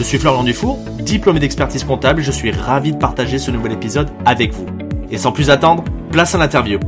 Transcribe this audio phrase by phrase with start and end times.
[0.00, 4.08] Je suis Florian Dufour, diplômé d'expertise comptable je suis ravi de partager ce nouvel épisode
[4.24, 4.64] avec vous.
[5.10, 6.80] Et sans plus attendre, place à l'interview.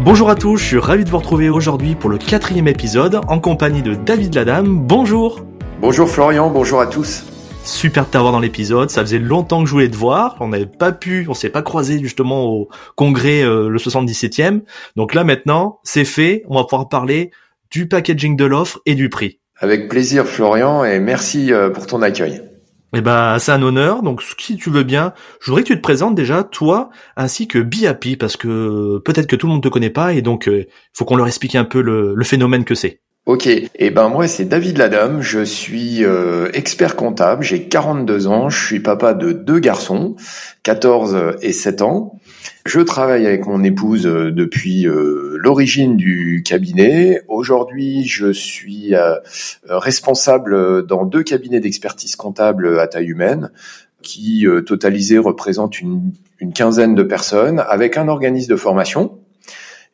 [0.00, 3.40] Bonjour à tous, je suis ravi de vous retrouver aujourd'hui pour le quatrième épisode en
[3.40, 4.78] compagnie de David Ladame.
[4.78, 5.40] Bonjour
[5.80, 7.24] Bonjour Florian, bonjour à tous.
[7.64, 8.90] Super de t'avoir dans l'épisode.
[8.90, 10.36] Ça faisait longtemps que je voulais te voir.
[10.40, 14.60] On n'avait pas pu, on s'est pas croisé justement au congrès euh, le 77e.
[14.96, 16.44] Donc là maintenant, c'est fait.
[16.46, 17.30] On va pouvoir parler
[17.70, 19.38] du packaging de l'offre et du prix.
[19.58, 22.49] Avec plaisir Florian et merci euh, pour ton accueil.
[22.94, 24.02] Eh ben, c'est un honneur.
[24.02, 27.58] Donc, si tu veux bien, je voudrais que tu te présentes déjà, toi, ainsi que
[27.58, 30.68] BIAPI, parce que peut-être que tout le monde te connaît pas, et donc, il euh,
[30.92, 33.00] faut qu'on leur explique un peu le, phénomène que c'est.
[33.26, 38.26] Ok, et eh ben moi c'est David Ladame, je suis euh, expert comptable, j'ai 42
[38.26, 40.16] ans, je suis papa de deux garçons,
[40.62, 42.18] 14 et 7 ans.
[42.66, 47.22] Je travaille avec mon épouse euh, depuis euh, l'origine du cabinet.
[47.28, 48.94] Aujourd'hui, je suis
[49.68, 53.50] responsable dans deux cabinets d'expertise comptable à taille humaine
[54.02, 56.12] qui totalisés représentent une
[56.54, 59.19] quinzaine de personnes avec un organisme de formation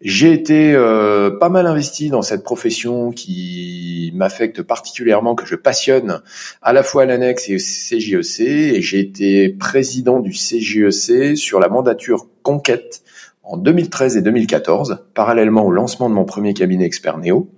[0.02, 6.20] j'ai été euh, pas mal investi dans cette profession qui m'affecte particulièrement, que je passionne
[6.61, 8.41] à la fois à l'annexe et au CJEC.
[8.41, 13.02] Et j'ai été président du CJEC sur la mandature Conquête
[13.42, 17.48] en 2013 et 2014, parallèlement au lancement de mon premier cabinet expert Néo.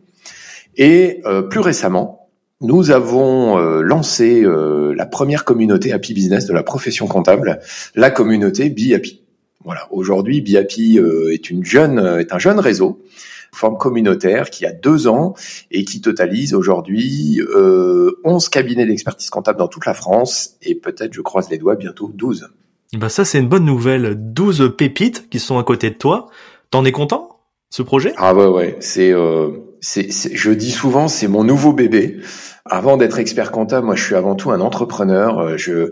[0.77, 2.29] Et euh, plus récemment,
[2.61, 7.59] nous avons euh, lancé la première communauté Happy Business de la profession comptable,
[7.97, 9.28] la communauté Be Happy.
[9.69, 9.87] Voilà.
[9.91, 13.03] Aujourd'hui, BIAPI euh, est une jeune, euh, est un jeune réseau,
[13.53, 15.35] forme communautaire qui a deux ans
[15.71, 21.13] et qui totalise aujourd'hui euh, 11 cabinets d'expertise comptable dans toute la France et peut-être,
[21.13, 22.49] je croise les doigts, bientôt 12.
[22.97, 24.15] Bah ça, c'est une bonne nouvelle.
[24.19, 26.31] 12 pépites qui sont à côté de toi.
[26.71, 28.15] T'en es content, ce projet?
[28.17, 28.77] Ah ouais, ouais.
[28.81, 29.51] C'est, euh,
[29.83, 32.21] c'est, je dis souvent, c'est mon nouveau bébé.
[32.65, 35.39] Avant d'être expert comptable, moi, je suis avant tout un entrepreneur.
[35.39, 35.91] Euh, je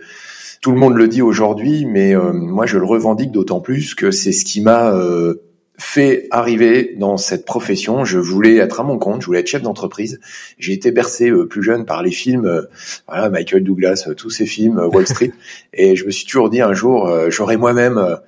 [0.66, 4.10] tout le monde le dit aujourd'hui, mais euh, moi je le revendique d'autant plus que
[4.10, 5.44] c'est ce qui m'a euh,
[5.78, 8.04] fait arriver dans cette profession.
[8.04, 10.18] Je voulais être à mon compte, je voulais être chef d'entreprise.
[10.58, 12.66] J'ai été bercé euh, plus jeune par les films,
[13.06, 15.30] voilà Michael Douglas, tous ces films, Wall Street,
[15.72, 18.18] et je me suis toujours dit un jour j'aurai moi-même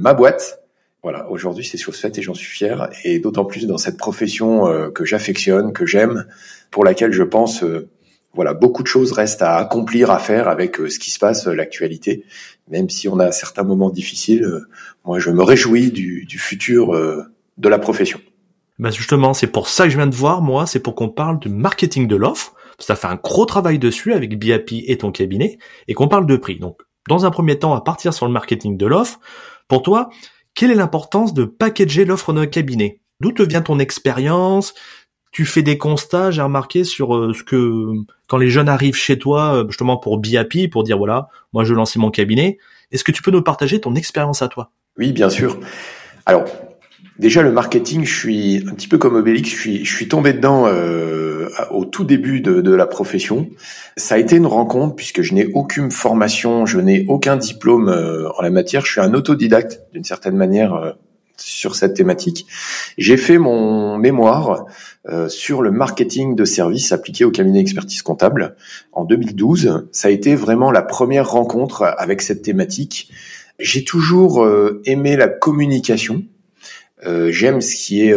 [0.00, 0.62] ma boîte.
[1.02, 4.90] Voilà, aujourd'hui c'est chose faite et j'en suis fier, et d'autant plus dans cette profession
[4.94, 6.24] que j'affectionne, que j'aime,
[6.70, 7.62] pour laquelle je pense
[8.34, 11.46] voilà, beaucoup de choses restent à accomplir, à faire avec euh, ce qui se passe,
[11.46, 12.24] euh, l'actualité.
[12.68, 14.66] Même si on a certains moments difficiles, euh,
[15.04, 18.20] moi je me réjouis du, futur de la profession.
[18.78, 21.38] Bah justement, c'est pour ça que je viens de voir, moi, c'est pour qu'on parle
[21.38, 22.54] du marketing de l'offre.
[22.78, 26.36] Ça fait un gros travail dessus avec BIAP et ton cabinet, et qu'on parle de
[26.36, 26.58] prix.
[26.58, 29.20] Donc, dans un premier temps, à partir sur le marketing de l'offre,
[29.68, 30.08] pour toi,
[30.54, 33.00] quelle est l'importance de packager l'offre d'un cabinet?
[33.20, 34.74] D'où te vient ton expérience?
[35.32, 37.94] Tu fais des constats, j'ai remarqué sur euh, ce que
[38.28, 41.72] quand les jeunes arrivent chez toi euh, justement pour BIAPI, pour dire voilà, moi je
[41.72, 42.58] lancer mon cabinet,
[42.92, 44.70] est-ce que tu peux nous partager ton expérience à toi?
[44.98, 45.58] Oui, bien sûr.
[46.26, 46.44] Alors
[47.18, 50.34] déjà le marketing, je suis un petit peu comme Obélix, je suis, je suis tombé
[50.34, 53.48] dedans euh, au tout début de, de, la profession.
[53.96, 57.88] Ça a été une rencontre puisque je n'ai aucune formation, je n'ai aucun diplôme
[58.36, 60.94] en la matière, je suis un autodidacte d'une certaine manière
[61.42, 62.46] sur cette thématique.
[62.98, 64.66] J'ai fait mon mémoire
[65.08, 68.56] euh, sur le marketing de services appliqué au cabinet expertise comptable
[68.92, 69.88] en 2012.
[69.90, 73.10] Ça a été vraiment la première rencontre avec cette thématique.
[73.58, 76.22] J'ai toujours euh, aimé la communication.
[77.04, 78.14] Euh, j'aime ce qui est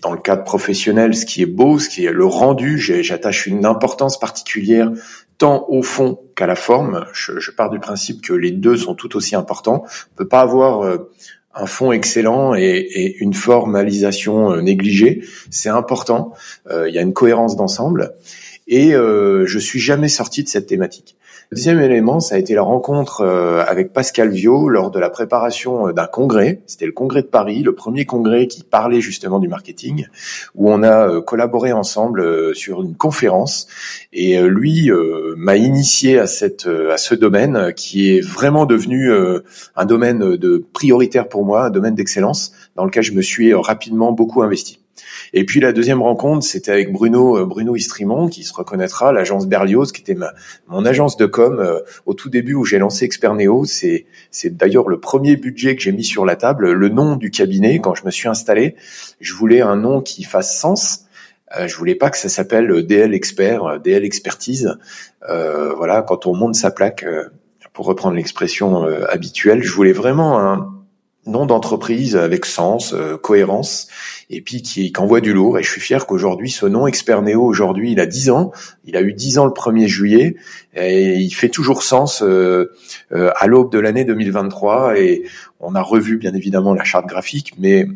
[0.00, 2.78] dans le cadre professionnel, ce qui est beau, ce qui est le rendu.
[2.78, 4.90] J'attache une importance particulière
[5.36, 7.04] tant au fond qu'à la forme.
[7.12, 9.84] Je, je, pars du principe que les deux sont tout aussi importants.
[10.12, 10.98] On peut pas avoir
[11.54, 16.32] un fond excellent et, et une formalisation euh, négligée, c'est important.
[16.70, 18.14] Euh, il y a une cohérence d'ensemble
[18.66, 21.16] et euh, je suis jamais sorti de cette thématique.
[21.52, 25.88] Deuxième élément, ça a été la rencontre euh, avec Pascal Viau lors de la préparation
[25.88, 26.62] euh, d'un congrès.
[26.66, 30.06] C'était le congrès de Paris, le premier congrès qui parlait justement du marketing,
[30.54, 33.66] où on a euh, collaboré ensemble sur une conférence.
[34.14, 34.90] Et lui
[35.36, 39.10] m'a initié à cette à ce domaine qui est vraiment devenu
[39.76, 44.12] un domaine de prioritaire pour moi, un domaine d'excellence dans lequel je me suis rapidement
[44.12, 44.81] beaucoup investi.
[45.32, 49.46] Et puis la deuxième rencontre, c'était avec Bruno euh, Bruno Istrimon, qui se reconnaîtra, l'agence
[49.46, 50.32] Berlioz, qui était ma,
[50.68, 53.64] mon agence de com euh, au tout début où j'ai lancé Experneo.
[53.64, 57.30] C'est c'est d'ailleurs le premier budget que j'ai mis sur la table, le nom du
[57.30, 58.76] cabinet quand je me suis installé.
[59.20, 61.06] Je voulais un nom qui fasse sens.
[61.56, 64.76] Euh, je voulais pas que ça s'appelle DL Expert, DL Expertise.
[65.28, 67.04] Euh, voilà, quand on monte sa plaque,
[67.72, 70.81] pour reprendre l'expression habituelle, je voulais vraiment un,
[71.26, 73.88] nom d'entreprise avec sens, euh, cohérence,
[74.28, 75.58] et puis qui, qui, envoie du lourd.
[75.58, 78.52] Et je suis fier qu'aujourd'hui, ce nom Experneo, aujourd'hui, il a 10 ans.
[78.84, 80.36] Il a eu 10 ans le 1er juillet,
[80.74, 82.72] et il fait toujours sens euh,
[83.12, 84.98] euh, à l'aube de l'année 2023.
[84.98, 85.24] Et
[85.60, 87.86] on a revu, bien évidemment, la charte graphique, mais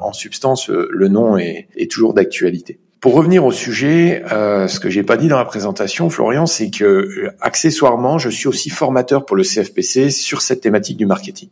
[0.00, 2.78] en substance, le nom est, est toujours d'actualité.
[3.02, 6.70] Pour revenir au sujet, euh, ce que j'ai pas dit dans la présentation, Florian, c'est
[6.70, 11.48] que euh, accessoirement, je suis aussi formateur pour le CFPC sur cette thématique du marketing,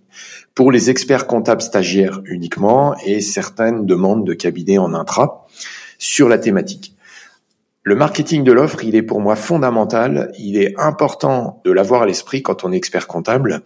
[0.55, 5.49] pour les experts comptables stagiaires uniquement et certaines demandes de cabinets en intra
[5.99, 6.95] sur la thématique.
[7.83, 10.31] Le marketing de l'offre, il est pour moi fondamental.
[10.39, 13.63] Il est important de l'avoir à l'esprit quand on est expert comptable,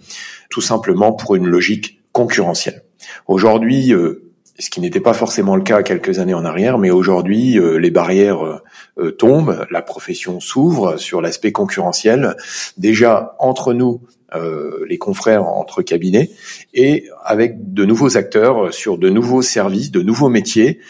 [0.48, 2.82] tout simplement pour une logique concurrentielle.
[3.26, 4.23] Aujourd'hui, euh,
[4.58, 7.90] ce qui n'était pas forcément le cas quelques années en arrière, mais aujourd'hui, euh, les
[7.90, 8.62] barrières euh,
[8.98, 12.36] euh, tombent, la profession s'ouvre sur l'aspect concurrentiel,
[12.76, 14.00] déjà entre nous,
[14.88, 16.28] les confrères entre cabinets,
[16.72, 20.80] et avec de nouveaux acteurs sur de nouveaux services, de nouveaux métiers,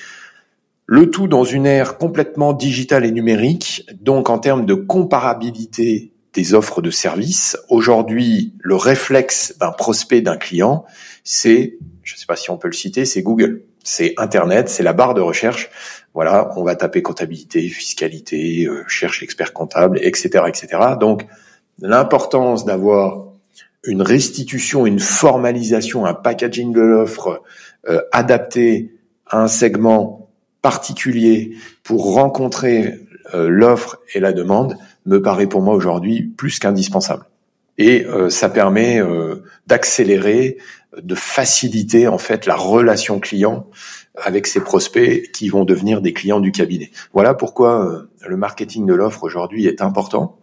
[0.87, 6.55] le tout dans une ère complètement digitale et numérique, donc en termes de comparabilité des
[6.55, 7.59] offres de services.
[7.69, 10.87] Aujourd'hui, le réflexe d'un prospect, d'un client,
[11.25, 13.63] c'est je ne sais pas si on peut le citer, c'est Google.
[13.83, 15.71] C'est Internet, c'est la barre de recherche.
[16.15, 20.69] Voilà, on va taper comptabilité, fiscalité, euh, cherche expert comptable, etc., etc.
[21.01, 21.27] Donc,
[21.81, 23.27] l'importance d'avoir
[23.83, 27.43] une restitution, une formalisation, un packaging de l'offre
[27.89, 28.95] euh, adapté
[29.27, 30.31] à un segment
[30.63, 33.01] particulier pour rencontrer
[33.35, 37.27] euh, l'offre et la demande me paraît pour moi aujourd'hui plus qu'indispensable.
[37.77, 39.03] Et ça permet
[39.67, 40.59] d'accélérer
[41.03, 43.67] de faciliter en fait la relation client
[44.17, 46.91] avec ses prospects qui vont devenir des clients du cabinet.
[47.13, 50.39] Voilà pourquoi euh, le marketing de l'offre aujourd'hui est important.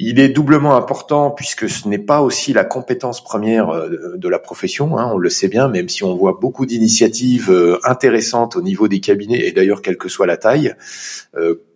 [0.00, 4.38] Il est doublement important puisque ce n'est pas aussi la compétence première euh, de la
[4.38, 8.62] profession, hein, on le sait bien, même si on voit beaucoup d'initiatives euh, intéressantes au
[8.62, 10.74] niveau des cabinets, et d'ailleurs quelle que soit la taille,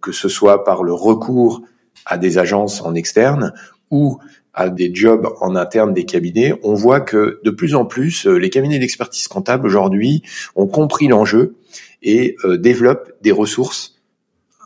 [0.01, 1.63] que ce soit par le recours
[2.07, 3.53] à des agences en externe
[3.91, 4.19] ou
[4.55, 8.37] à des jobs en interne des cabinets, on voit que de plus en plus, euh,
[8.37, 10.23] les cabinets d'expertise comptable aujourd'hui
[10.57, 11.57] ont compris l'enjeu
[12.03, 13.97] et euh, développent des ressources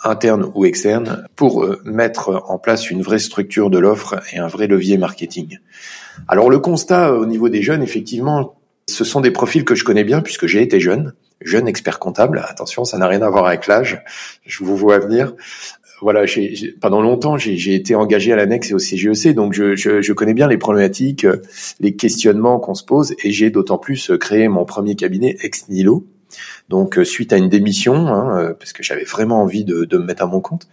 [0.03, 4.49] internes ou externes pour euh, mettre en place une vraie structure de l'offre et un
[4.49, 5.59] vrai levier marketing.
[6.29, 8.57] Alors le constat au niveau des jeunes, effectivement,
[8.89, 12.45] ce sont des profils que je connais bien puisque j'ai été jeune, jeune expert comptable.
[12.49, 14.03] Attention, ça n'a rien à voir avec l'âge.
[14.45, 15.35] Je vous vois venir
[16.03, 19.77] voilà, j'ai, pendant longtemps, j'ai, été engagé à l'annexe et au CGEC, e donc je,
[19.77, 21.41] je, je, connais bien les problématiques, euh,
[21.81, 25.69] les questionnements qu'on se pose, et j'ai d'autant plus euh, créé mon premier cabinet ex
[25.69, 26.07] nihilo.
[26.69, 30.05] Donc, euh, suite à une démission, hein, parce que j'avais vraiment envie de, de, me
[30.05, 30.69] mettre à mon compte,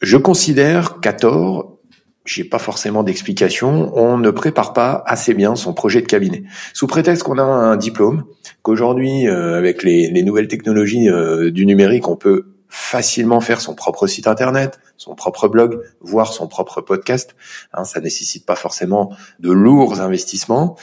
[0.00, 1.78] je considère qu'à tort,
[2.24, 6.44] j'ai pas forcément d'explication, on ne prépare pas assez bien son projet de cabinet.
[6.72, 8.24] Sous prétexte qu'on a un diplôme,
[8.62, 11.08] qu'aujourd'hui, avec les, les, nouvelles technologies
[11.52, 16.48] du numérique, on peut facilement faire son propre site internet, son propre blog, voire son
[16.48, 17.36] propre podcast.
[17.72, 19.10] Hein, ça nécessite pas forcément
[19.40, 20.76] de lourds investissements.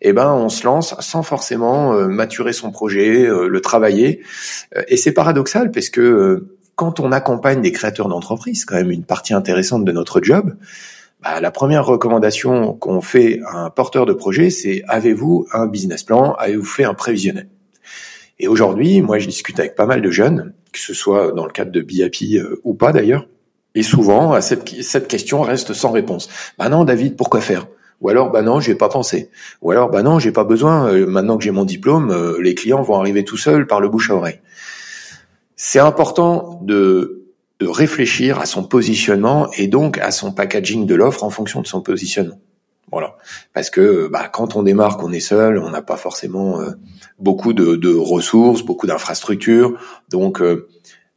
[0.00, 4.22] Et eh ben, on se lance sans forcément euh, maturer son projet, euh, le travailler.
[4.76, 9.04] Euh, et c'est paradoxal parce que quand on accompagne des créateurs d'entreprise, quand même une
[9.04, 10.54] partie intéressante de notre job.
[11.20, 16.04] Bah, la première recommandation qu'on fait à un porteur de projet, c'est avez-vous un business
[16.04, 17.48] plan, avez-vous fait un prévisionnel?
[18.38, 21.52] Et aujourd'hui, moi, je discute avec pas mal de jeunes, que ce soit dans le
[21.52, 23.26] cadre de BIAP euh, ou pas d'ailleurs.
[23.74, 26.28] Et souvent, cette, question reste sans réponse.
[26.58, 27.66] Bah non, David, pourquoi faire?
[28.00, 29.30] Ou alors, bah non, j'ai pas pensé.
[29.62, 30.88] Ou alors, bah non, j'ai pas besoin.
[30.92, 33.88] Euh, maintenant que j'ai mon diplôme, euh, les clients vont arriver tout seuls par le
[33.88, 34.40] bouche à oreille.
[35.56, 37.24] C'est important de
[37.60, 41.80] réfléchir à son positionnement et donc à son packaging de l'offre en fonction de son
[41.80, 42.38] positionnement.
[42.90, 43.16] Voilà,
[43.52, 46.70] parce que bah, quand on démarre, qu'on est seul, on n'a pas forcément euh,
[47.18, 49.78] beaucoup de, de, ressources, beaucoup d'infrastructures,
[50.08, 50.68] donc euh,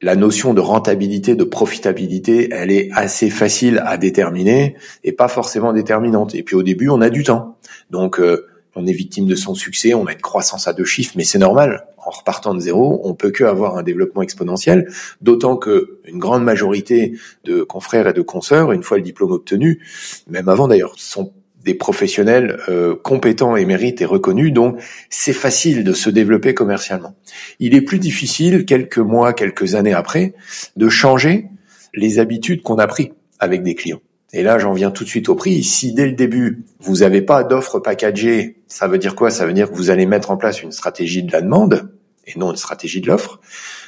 [0.01, 5.73] la notion de rentabilité, de profitabilité, elle est assez facile à déterminer et pas forcément
[5.73, 6.33] déterminante.
[6.33, 7.57] Et puis au début, on a du temps,
[7.91, 11.13] donc euh, on est victime de son succès, on a une croissance à deux chiffres,
[11.15, 11.87] mais c'est normal.
[11.97, 14.89] En repartant de zéro, on peut que avoir un développement exponentiel,
[15.21, 19.85] d'autant que une grande majorité de confrères et de consoeurs, une fois le diplôme obtenu,
[20.27, 21.31] même avant d'ailleurs, sont
[21.63, 27.15] des professionnels euh, compétents et mérites et reconnus, donc c'est facile de se développer commercialement.
[27.59, 30.33] Il est plus difficile, quelques mois, quelques années après,
[30.75, 31.47] de changer
[31.93, 34.01] les habitudes qu'on a pris avec des clients.
[34.33, 35.61] Et là, j'en viens tout de suite au prix.
[35.63, 39.29] Si dès le début, vous n'avez pas d'offre packagée, ça veut dire quoi?
[39.29, 41.91] Ça veut dire que vous allez mettre en place une stratégie de la demande
[42.25, 43.41] et non une stratégie de l'offre.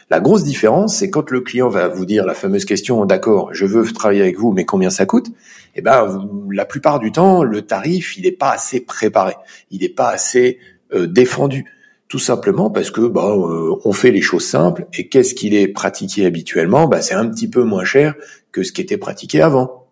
[0.10, 3.66] La grosse différence, c'est quand le client va vous dire la fameuse question, d'accord, je
[3.66, 5.28] veux travailler avec vous, mais combien ça coûte?
[5.76, 9.36] Eh ben, la plupart du temps, le tarif, il n'est pas assez préparé,
[9.72, 10.60] il n'est pas assez
[10.94, 11.66] euh, défendu.
[12.08, 15.68] Tout simplement parce que bah, euh, on fait les choses simples et qu'est-ce qu'il est
[15.68, 18.14] pratiqué habituellement bah, C'est un petit peu moins cher
[18.52, 19.88] que ce qui était pratiqué avant.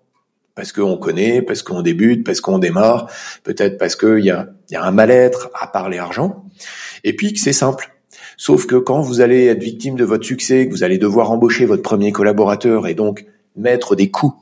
[0.53, 3.10] Parce qu'on connaît, parce qu'on débute, parce qu'on démarre,
[3.44, 6.46] peut-être parce qu'il y a, y a un mal-être à parler argent,
[7.03, 7.90] et puis que c'est simple.
[8.43, 11.67] Sauf que quand vous allez être victime de votre succès, que vous allez devoir embaucher
[11.67, 14.33] votre premier collaborateur et donc mettre des coûts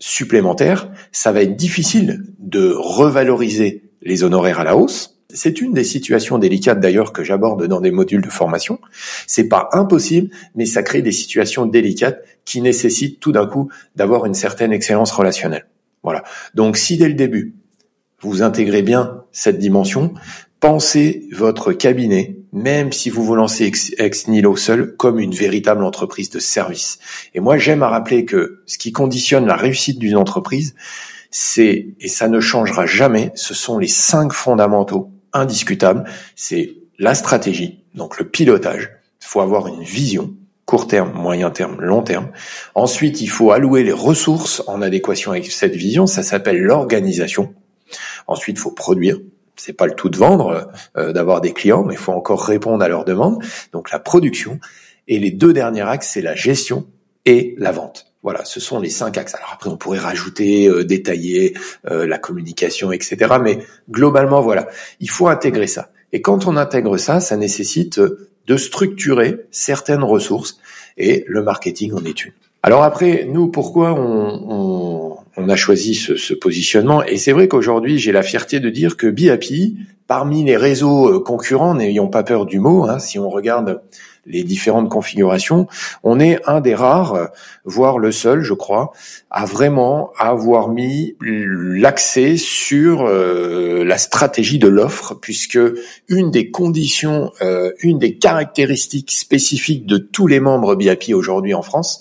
[0.00, 5.20] supplémentaires, ça va être difficile de revaloriser les honoraires à la hausse.
[5.32, 8.80] C'est une des situations délicates d'ailleurs que j'aborde dans des modules de formation.
[9.28, 14.26] C'est pas impossible, mais ça crée des situations délicates qui nécessitent tout d'un coup d'avoir
[14.26, 15.68] une certaine excellence relationnelle.
[16.02, 16.24] Voilà.
[16.56, 17.54] Donc si dès le début,
[18.20, 20.14] vous intégrez bien cette dimension,
[20.64, 26.30] pensez votre cabinet même si vous vous lancez ex, nihilo seul, comme une véritable entreprise
[26.30, 27.00] de service.
[27.34, 30.74] Et moi, j'aime à rappeler que ce qui conditionne la réussite d'une entreprise,
[31.30, 36.04] c'est, et ça ne changera jamais, ce sont les cinq fondamentaux indiscutables.
[36.34, 38.88] C'est la stratégie, donc le pilotage.
[39.20, 40.32] Il faut avoir une vision,
[40.64, 42.30] court terme, moyen terme, long terme.
[42.74, 46.06] Ensuite, il faut allouer les ressources en adéquation avec cette vision.
[46.06, 47.52] Ça s'appelle l'organisation.
[48.26, 49.18] Ensuite, il faut produire
[49.56, 52.82] c'est pas le tout de vendre, euh, d'avoir des clients, mais il faut encore répondre
[52.82, 53.42] à leurs demandes.
[53.72, 54.58] Donc la production.
[55.06, 56.86] Et les deux derniers axes, c'est la gestion
[57.26, 58.06] et la vente.
[58.22, 59.34] Voilà, ce sont les cinq axes.
[59.34, 61.54] Alors après, on pourrait rajouter, euh, détailler
[61.90, 63.34] euh, la communication, etc.
[63.42, 63.58] Mais
[63.90, 64.68] globalement, voilà,
[65.00, 65.90] il faut intégrer ça.
[66.12, 70.58] Et quand on intègre ça, ça nécessite de structurer certaines ressources.
[70.96, 72.32] Et le marketing en est une.
[72.62, 77.02] Alors après, nous, pourquoi on, on, a choisi ce, ce positionnement.
[77.04, 79.76] Et c'est vrai qu'aujourd'hui, j'ai la fierté de dire que BIAPI,
[80.06, 83.82] parmi les réseaux euh, concurrents, n'ayons pas peur du mot, hein, si on regarde
[84.26, 85.66] les différentes configurations,
[86.02, 87.30] on est un des rares,
[87.64, 88.92] voire le seul, je crois,
[89.30, 95.58] à vraiment avoir mis l'accès sur euh, la stratégie de l'offre, puisque
[96.08, 101.62] une des conditions, euh, une des caractéristiques spécifiques de tous les membres BIP aujourd'hui en
[101.62, 102.00] France,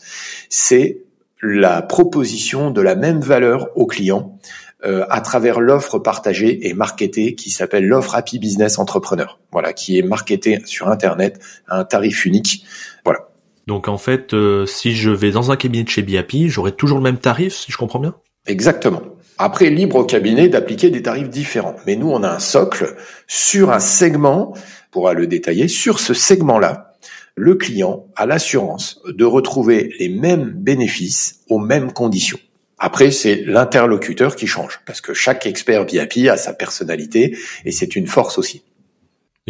[0.49, 1.02] c'est
[1.43, 4.37] la proposition de la même valeur aux clients
[4.85, 9.39] euh, à travers l'offre partagée et marketée qui s'appelle l'offre Happy Business Entrepreneur.
[9.51, 12.65] Voilà, qui est marketée sur Internet à un tarif unique.
[13.05, 13.29] Voilà.
[13.67, 16.97] Donc en fait, euh, si je vais dans un cabinet de chez BIAPI, j'aurai toujours
[16.97, 18.15] le même tarif, si je comprends bien?
[18.45, 19.01] Exactement.
[19.37, 21.75] Après, libre au cabinet d'appliquer des tarifs différents.
[21.87, 22.95] Mais nous, on a un socle
[23.27, 26.92] sur un segment, on pourra le détailler, sur ce segment-là,
[27.35, 32.39] le client a l'assurance de retrouver les mêmes bénéfices aux mêmes conditions.
[32.77, 37.95] Après, c'est l'interlocuteur qui change, parce que chaque expert BIP a sa personnalité, et c'est
[37.95, 38.63] une force aussi.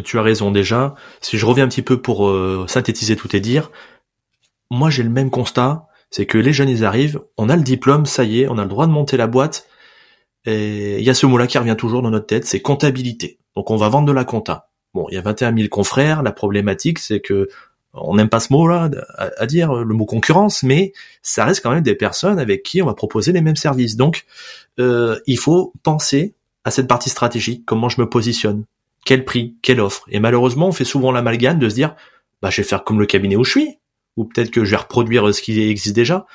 [0.04, 0.96] Tu as raison déjà.
[1.22, 3.72] Si je reviens un petit peu pour euh, synthétiser tout et dire,
[4.72, 8.06] moi j'ai le même constat, c'est que les jeunes ils arrivent, on a le diplôme,
[8.06, 9.68] ça y est, on a le droit de monter la boîte,
[10.46, 13.40] et il y a ce mot-là qui revient toujours dans notre tête, c'est comptabilité.
[13.56, 14.70] Donc on va vendre de la compta.
[14.94, 17.48] Bon, il y a 21 000 confrères, la problématique c'est que
[17.94, 21.84] on n'aime pas ce mot-là à, dire, le mot concurrence, mais ça reste quand même
[21.84, 23.96] des personnes avec qui on va proposer les mêmes services.
[23.96, 24.26] Donc,
[24.80, 26.34] euh, il faut penser
[26.64, 28.64] à cette partie stratégique, comment je me positionne,
[29.06, 30.06] quel prix, quelle offre.
[30.10, 31.96] Et malheureusement, on fait souvent l'amalgame de se dire,
[32.42, 33.78] bah, je vais faire comme le cabinet où je suis,
[34.18, 36.26] ou peut-être que je vais reproduire ce qui existe déjà.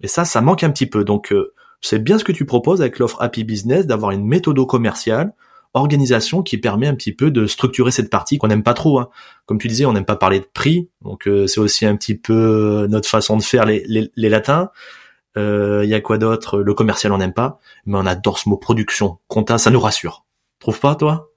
[0.00, 1.04] Et ça, ça manque un petit peu.
[1.04, 4.64] Donc, euh, c'est bien ce que tu proposes avec l'offre Happy Business, d'avoir une méthode
[4.66, 5.32] commerciale
[5.78, 8.98] organisation qui permet un petit peu de structurer cette partie qu'on n'aime pas trop.
[8.98, 9.08] Hein.
[9.46, 12.14] Comme tu disais, on n'aime pas parler de prix, donc euh, c'est aussi un petit
[12.14, 14.70] peu euh, notre façon de faire les, les, latins.
[15.36, 16.60] Il euh, y a quoi d'autre?
[16.60, 20.24] Le commercial on n'aime pas, mais on adore ce mot production, compta, ça nous rassure.
[20.58, 21.30] Trouve pas toi?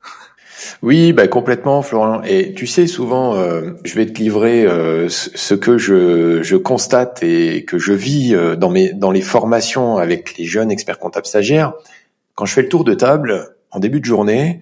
[0.83, 2.21] Oui, bah complètement, Florent.
[2.23, 3.35] Et tu sais, souvent,
[3.83, 4.67] je vais te livrer
[5.09, 10.37] ce que je, je, constate et que je vis dans mes dans les formations avec
[10.37, 11.73] les jeunes experts comptables stagiaires.
[12.35, 14.61] Quand je fais le tour de table, en début de journée,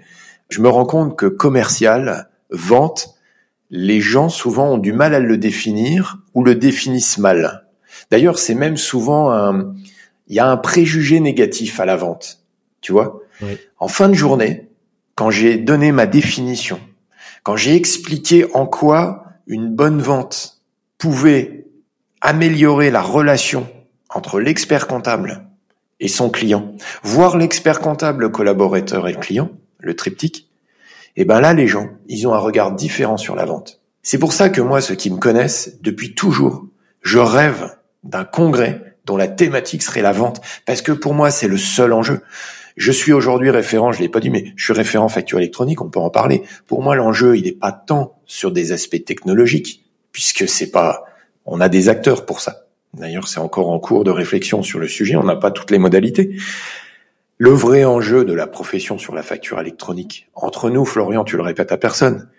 [0.49, 3.15] je me rends compte que commercial, vente,
[3.69, 7.67] les gens souvent ont du mal à le définir ou le définissent mal.
[8.11, 9.75] D'ailleurs, c'est même souvent un,
[10.27, 12.39] il y a un préjugé négatif à la vente.
[12.81, 13.21] Tu vois?
[13.77, 14.69] En fin de journée,
[15.15, 16.79] quand j'ai donné ma définition,
[17.43, 20.61] quand j'ai expliqué en quoi une bonne vente
[20.97, 21.65] pouvait
[22.21, 23.67] améliorer la relation
[24.09, 25.48] entre l'expert comptable
[25.99, 30.49] et son client, voir l'expert comptable, le collaborateur et le client, le triptyque,
[31.15, 33.81] et eh ben là, les gens, ils ont un regard différent sur la vente.
[34.03, 36.65] C'est pour ça que moi, ceux qui me connaissent, depuis toujours,
[37.01, 41.47] je rêve d'un congrès dont la thématique serait la vente, parce que pour moi, c'est
[41.47, 42.21] le seul enjeu.
[42.77, 45.89] Je suis aujourd'hui référent, je l'ai pas dit, mais je suis référent facture électronique, on
[45.89, 46.43] peut en parler.
[46.67, 51.03] Pour moi, l'enjeu, il n'est pas tant sur des aspects technologiques, puisque c'est pas,
[51.45, 52.68] on a des acteurs pour ça.
[52.93, 55.77] D'ailleurs, c'est encore en cours de réflexion sur le sujet, on n'a pas toutes les
[55.77, 56.35] modalités.
[57.37, 61.43] Le vrai enjeu de la profession sur la facture électronique, entre nous, Florian, tu le
[61.43, 62.29] répètes à personne,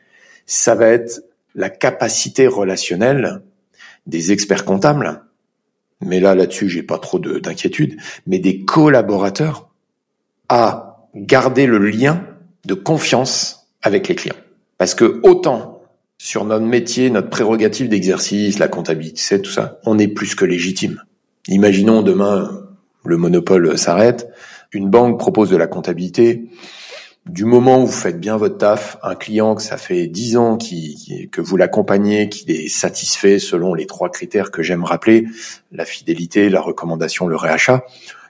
[0.47, 1.23] ça va être
[1.54, 3.42] la capacité relationnelle
[4.07, 5.23] des experts comptables,
[6.00, 9.69] mais là, là-dessus, j'ai pas trop d'inquiétude, mais des collaborateurs
[10.49, 12.25] à garder le lien
[12.64, 14.35] de confiance avec les clients.
[14.78, 15.70] Parce que autant
[16.23, 21.03] sur notre métier, notre prérogative d'exercice, la comptabilité, tout ça, on est plus que légitime.
[21.49, 22.69] Imaginons demain,
[23.07, 24.29] le monopole s'arrête,
[24.71, 26.50] une banque propose de la comptabilité.
[27.25, 30.59] Du moment où vous faites bien votre taf, un client que ça fait dix ans
[30.59, 35.25] que vous l'accompagnez, qu'il est satisfait selon les trois critères que j'aime rappeler,
[35.73, 37.83] la fidélité, la recommandation, le réachat,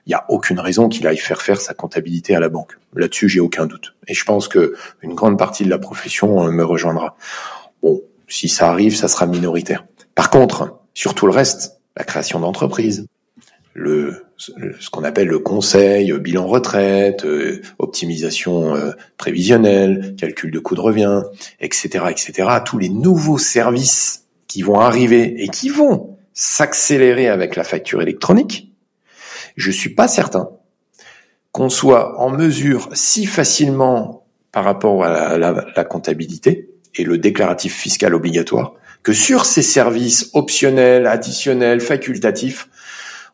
[0.05, 2.77] il n'y a aucune raison qu'il aille faire faire sa comptabilité à la banque.
[2.95, 3.95] Là-dessus, j'ai aucun doute.
[4.07, 7.17] Et je pense que une grande partie de la profession euh, me rejoindra.
[7.81, 9.85] Bon, si ça arrive, ça sera minoritaire.
[10.15, 13.05] Par contre, sur tout le reste, la création d'entreprise,
[13.73, 20.75] le, ce qu'on appelle le conseil, bilan retraite, euh, optimisation euh, prévisionnelle, calcul de coûts
[20.75, 21.21] de revient,
[21.59, 22.49] etc., etc.
[22.65, 28.73] Tous les nouveaux services qui vont arriver et qui vont s'accélérer avec la facture électronique.
[29.55, 30.49] Je suis pas certain
[31.51, 38.13] qu'on soit en mesure si facilement par rapport à la comptabilité et le déclaratif fiscal
[38.13, 42.69] obligatoire, que sur ces services optionnels, additionnels, facultatifs,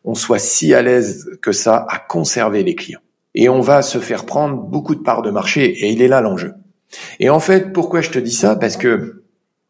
[0.04, 3.00] on soit si à l'aise que ça à conserver les clients.
[3.34, 6.20] Et on va se faire prendre beaucoup de parts de marché, et il est là
[6.20, 6.54] l'enjeu.
[7.20, 8.56] Et en fait, pourquoi je te dis ça?
[8.56, 9.22] Parce que,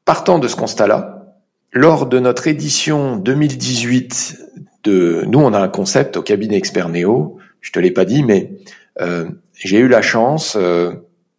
[0.04, 1.36] partant de ce constat-là,
[1.72, 4.38] lors de notre édition 2018
[4.84, 8.22] de, nous on a un concept au cabinet expert Néo, je te l'ai pas dit,
[8.22, 8.52] mais
[9.00, 10.92] euh, j'ai eu la chance, euh,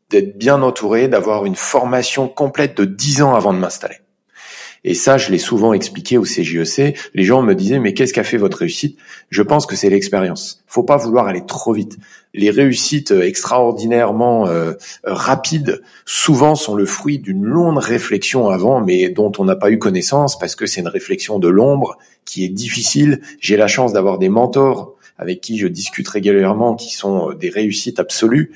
[0.09, 3.97] d'être bien entouré, d'avoir une formation complète de 10 ans avant de m'installer.
[4.85, 6.79] Et ça, je l'ai souvent expliqué au CJEC.
[6.79, 8.97] E Les gens me disaient, mais qu'est-ce qu'a fait votre réussite?
[9.29, 10.63] Je pense que c'est l'expérience.
[10.67, 11.97] Faut pas vouloir aller trop vite.
[12.33, 19.31] Les réussites extraordinairement euh, rapides, souvent, sont le fruit d'une longue réflexion avant, mais dont
[19.37, 23.21] on n'a pas eu connaissance parce que c'est une réflexion de l'ombre qui est difficile.
[23.41, 27.49] J'ai la chance d'avoir des mentors avec qui je discute régulièrement, qui sont euh, des
[27.49, 28.53] réussites absolues,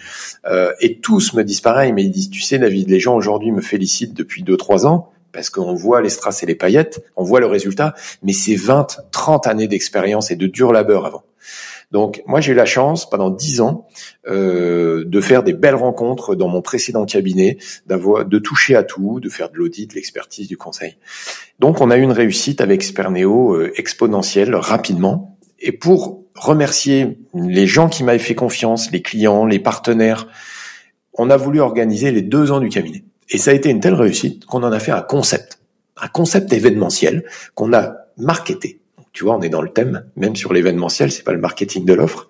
[0.47, 3.51] euh, et tous me disent pareil, mais ils disent, tu sais David, les gens aujourd'hui
[3.51, 7.23] me félicitent depuis deux trois ans, parce qu'on voit les strass et les paillettes, on
[7.23, 11.23] voit le résultat, mais c'est 20, 30 années d'expérience et de dur labeur avant.
[11.91, 13.87] Donc moi j'ai eu la chance pendant dix ans
[14.27, 19.19] euh, de faire des belles rencontres dans mon précédent cabinet, d'avoir de toucher à tout,
[19.19, 20.97] de faire de l'audit, de l'expertise, du conseil.
[21.59, 25.37] Donc on a eu une réussite avec Sperneo euh, exponentielle rapidement.
[25.59, 30.27] Et pour remercier les gens qui m'avaient fait confiance, les clients, les partenaires.
[31.13, 33.03] On a voulu organiser les deux ans du cabinet.
[33.29, 35.59] Et ça a été une telle réussite qu'on en a fait un concept.
[35.97, 37.23] Un concept événementiel
[37.55, 38.79] qu'on a marketé.
[39.11, 41.93] Tu vois, on est dans le thème, même sur l'événementiel, c'est pas le marketing de
[41.93, 42.27] l'offre,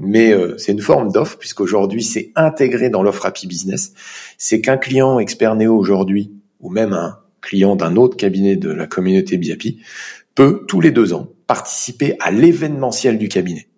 [0.00, 3.92] mais euh, c'est une forme d'offre puisqu'aujourd'hui c'est intégré dans l'offre Happy Business.
[4.36, 8.88] C'est qu'un client expert néo aujourd'hui, ou même un client d'un autre cabinet de la
[8.88, 9.80] communauté BIAPI,
[10.34, 13.68] peut tous les deux ans participer à l'événementiel du cabinet.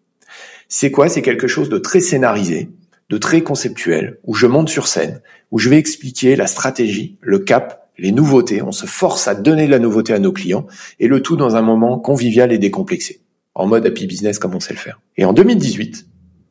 [0.69, 1.09] C'est quoi?
[1.09, 2.71] C'est quelque chose de très scénarisé,
[3.09, 7.39] de très conceptuel, où je monte sur scène, où je vais expliquer la stratégie, le
[7.39, 8.63] cap, les nouveautés.
[8.63, 10.67] On se force à donner de la nouveauté à nos clients,
[10.99, 13.21] et le tout dans un moment convivial et décomplexé,
[13.55, 15.01] en mode happy business comme on sait le faire.
[15.17, 16.07] Et en 2018,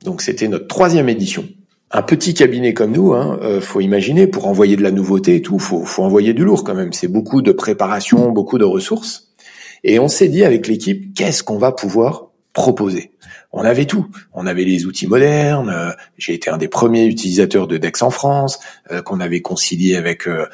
[0.06, 1.46] donc c'était notre troisième édition,
[1.92, 5.42] un petit cabinet comme nous, hein, euh, faut imaginer pour envoyer de la nouveauté et
[5.42, 6.94] tout, faut, faut envoyer du lourd quand même.
[6.94, 9.34] C'est beaucoup de préparation, beaucoup de ressources.
[9.84, 13.12] Et on s'est dit avec l'équipe, qu'est-ce qu'on va pouvoir proposer?
[13.58, 14.08] On avait tout.
[14.34, 15.70] On avait les outils modernes.
[15.70, 18.60] Euh, j'ai été un des premiers utilisateurs de Dex en France,
[18.92, 20.28] euh, qu'on avait concilié avec.
[20.28, 20.46] Euh,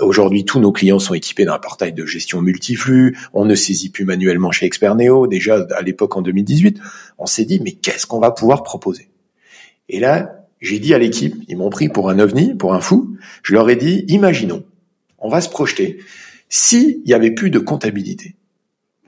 [0.00, 3.16] aujourd'hui, tous nos clients sont équipés d'un portail de gestion multiflux.
[3.32, 5.26] On ne saisit plus manuellement chez Experneo.
[5.26, 6.78] Déjà à l'époque en 2018,
[7.18, 9.08] on s'est dit mais qu'est-ce qu'on va pouvoir proposer?
[9.88, 13.16] Et là, j'ai dit à l'équipe, ils m'ont pris pour un ovni, pour un fou.
[13.42, 14.64] Je leur ai dit, imaginons,
[15.18, 15.98] on va se projeter.
[16.48, 18.36] S'il y avait plus de comptabilité,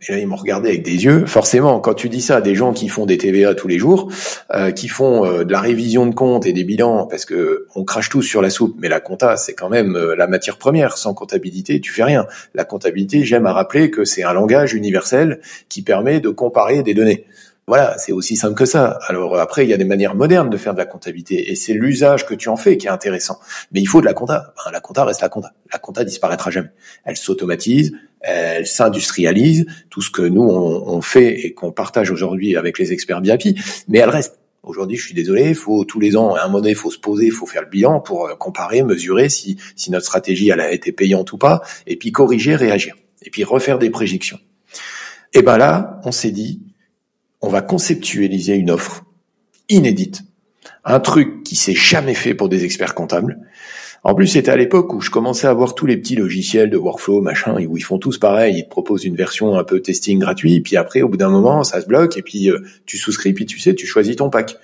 [0.09, 1.27] et là, ils m'ont regardé avec des yeux.
[1.27, 4.11] Forcément, quand tu dis ça à des gens qui font des TVA tous les jours,
[4.55, 7.85] euh, qui font euh, de la révision de comptes et des bilans, parce que on
[7.85, 10.97] crache tous sur la soupe, mais la compta, c'est quand même euh, la matière première.
[10.97, 12.27] Sans comptabilité, tu fais rien.
[12.55, 16.95] La comptabilité, j'aime à rappeler que c'est un langage universel qui permet de comparer des
[16.95, 17.27] données.
[17.69, 19.01] Voilà, c'est aussi simple que ça.
[19.09, 21.73] Alors après, il y a des manières modernes de faire de la comptabilité et c'est
[21.73, 23.41] l'usage que tu en fais qui est intéressant.
[23.73, 24.55] Mais il faut de la compta.
[24.71, 25.53] la compta reste la compta.
[25.73, 26.69] La compta disparaîtra jamais.
[27.05, 32.79] Elle s'automatise, elle s'industrialise, tout ce que nous on, fait et qu'on partage aujourd'hui avec
[32.79, 33.57] les experts BIAPI,
[33.89, 34.39] mais elle reste.
[34.63, 37.31] Aujourd'hui, je suis désolé, faut tous les ans, à un moment donné, faut se poser,
[37.31, 40.91] faut faire le bilan pour euh, comparer, mesurer si, si notre stratégie elle a été
[40.91, 44.41] payante ou pas, et puis corriger, réagir, et puis refaire des prédictions.
[45.35, 46.66] Et ben là, on s'est dit,
[47.41, 49.05] on va conceptualiser une offre
[49.69, 50.23] inédite,
[50.85, 53.39] un truc qui s'est jamais fait pour des experts comptables.
[54.05, 56.77] En plus, c'était à l'époque où je commençais à voir tous les petits logiciels de
[56.77, 58.59] workflow, machin, et où ils font tous pareil.
[58.59, 61.65] Ils te proposent une version un peu testing gratuit, puis après, au bout d'un moment,
[61.65, 64.57] ça se bloque, et puis euh, tu souscris, puis tu sais, tu choisis ton pack.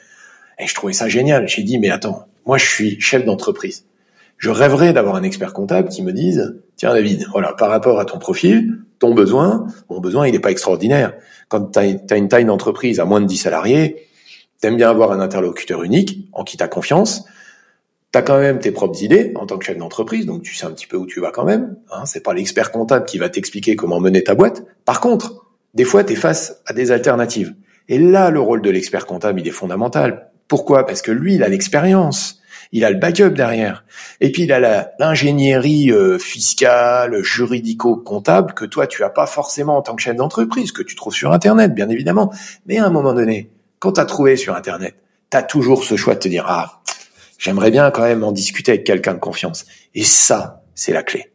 [0.61, 1.49] Et je trouvais ça génial.
[1.49, 3.85] J'ai dit, mais attends, moi, je suis chef d'entreprise.
[4.43, 8.05] Je rêverais d'avoir un expert comptable qui me dise, tiens David, voilà, par rapport à
[8.05, 11.15] ton profil, ton besoin, mon besoin, il n'est pas extraordinaire
[11.47, 14.09] quand tu as, une taille d'entreprise à moins de 10 salariés,
[14.59, 17.25] t'aimes bien avoir un interlocuteur unique en qui tu as confiance.
[18.13, 20.67] Tu as quand même tes propres idées en tant que chef d'entreprise, donc tu sais
[20.67, 21.77] un petit peu où tu vas quand même.
[21.93, 24.65] Hein, c'est pas l'expert comptable qui va t'expliquer comment mener ta boîte.
[24.85, 27.55] Par contre, des fois, tu es face à des alternatives.
[27.89, 30.33] Et là, le rôle de l'expert comptable, il est fondamental.
[30.49, 30.85] Pourquoi?
[30.85, 32.42] Parce que lui, il a l'expérience
[32.73, 33.85] il a le backup derrière.
[34.21, 39.83] Et puis il a l'ingénierie euh, fiscale, juridico-comptable que toi tu as pas forcément en
[39.83, 42.33] tant que chef d'entreprise, que tu trouves sur Internet, bien évidemment.
[42.67, 44.97] Mais à un moment donné, quand tu as trouvé sur Internet,
[45.31, 46.83] tu as toujours ce choix de te dire ah
[47.39, 49.67] j'aimerais bien quand même en discuter avec quelqu'un de confiance.
[49.95, 51.31] Et ça, c'est la clé.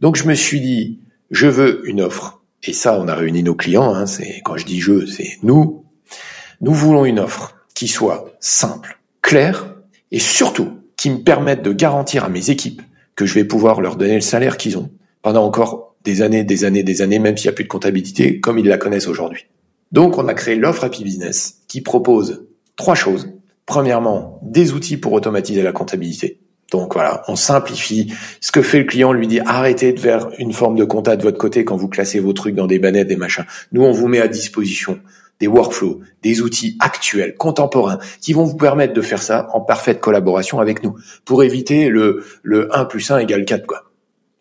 [0.00, 2.42] Donc je me suis dit je veux une offre.
[2.62, 3.92] Et ça, on a réuni nos clients.
[3.92, 5.84] Hein, c'est quand je dis je, c'est nous.
[6.60, 9.73] Nous voulons une offre qui soit simple, claire
[10.14, 12.82] et surtout qui me permettent de garantir à mes équipes
[13.16, 14.88] que je vais pouvoir leur donner le salaire qu'ils ont
[15.22, 18.38] pendant encore des années, des années, des années, même s'il n'y a plus de comptabilité
[18.38, 19.46] comme ils la connaissent aujourd'hui.
[19.90, 22.46] Donc on a créé l'offre Happy Business qui propose
[22.76, 23.32] trois choses.
[23.66, 26.38] Premièrement, des outils pour automatiser la comptabilité.
[26.70, 28.12] Donc voilà, on simplifie.
[28.40, 31.22] Ce que fait le client lui dit arrêtez de faire une forme de compta de
[31.24, 33.46] votre côté quand vous classez vos trucs dans des bannettes, des machins.
[33.72, 35.00] Nous, on vous met à disposition
[35.40, 40.00] des workflows, des outils actuels, contemporains, qui vont vous permettre de faire ça en parfaite
[40.00, 43.84] collaboration avec nous, pour éviter le, le 1 plus 1 égale 4, quoi.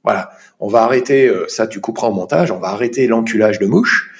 [0.04, 0.32] Voilà.
[0.60, 4.12] On va arrêter, euh, ça tu couperas au montage, on va arrêter l'enculage de mouche,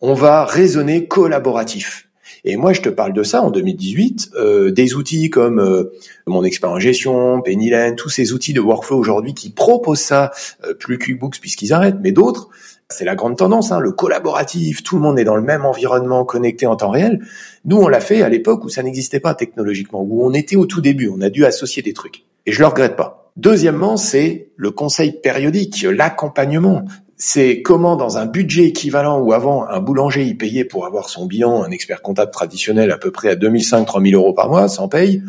[0.00, 2.08] on va raisonner collaboratif.
[2.44, 5.92] Et moi, je te parle de ça en 2018, euh, des outils comme euh,
[6.26, 10.30] mon expert en gestion, Pennyland, tous ces outils de workflow aujourd'hui qui proposent ça,
[10.78, 12.48] plus QuickBooks puisqu'ils arrêtent, mais d'autres,
[12.88, 16.24] c'est la grande tendance, hein, le collaboratif, tout le monde est dans le même environnement
[16.24, 17.20] connecté en temps réel.
[17.64, 20.66] Nous, on l'a fait à l'époque où ça n'existait pas technologiquement, où on était au
[20.66, 22.24] tout début, on a dû associer des trucs.
[22.46, 23.32] Et je le regrette pas.
[23.36, 26.84] Deuxièmement, c'est le conseil périodique, l'accompagnement.
[27.16, 31.26] C'est comment dans un budget équivalent où avant un boulanger y payait pour avoir son
[31.26, 35.22] bilan, un expert comptable traditionnel à peu près à 2005-3000 euros par mois, sans paye,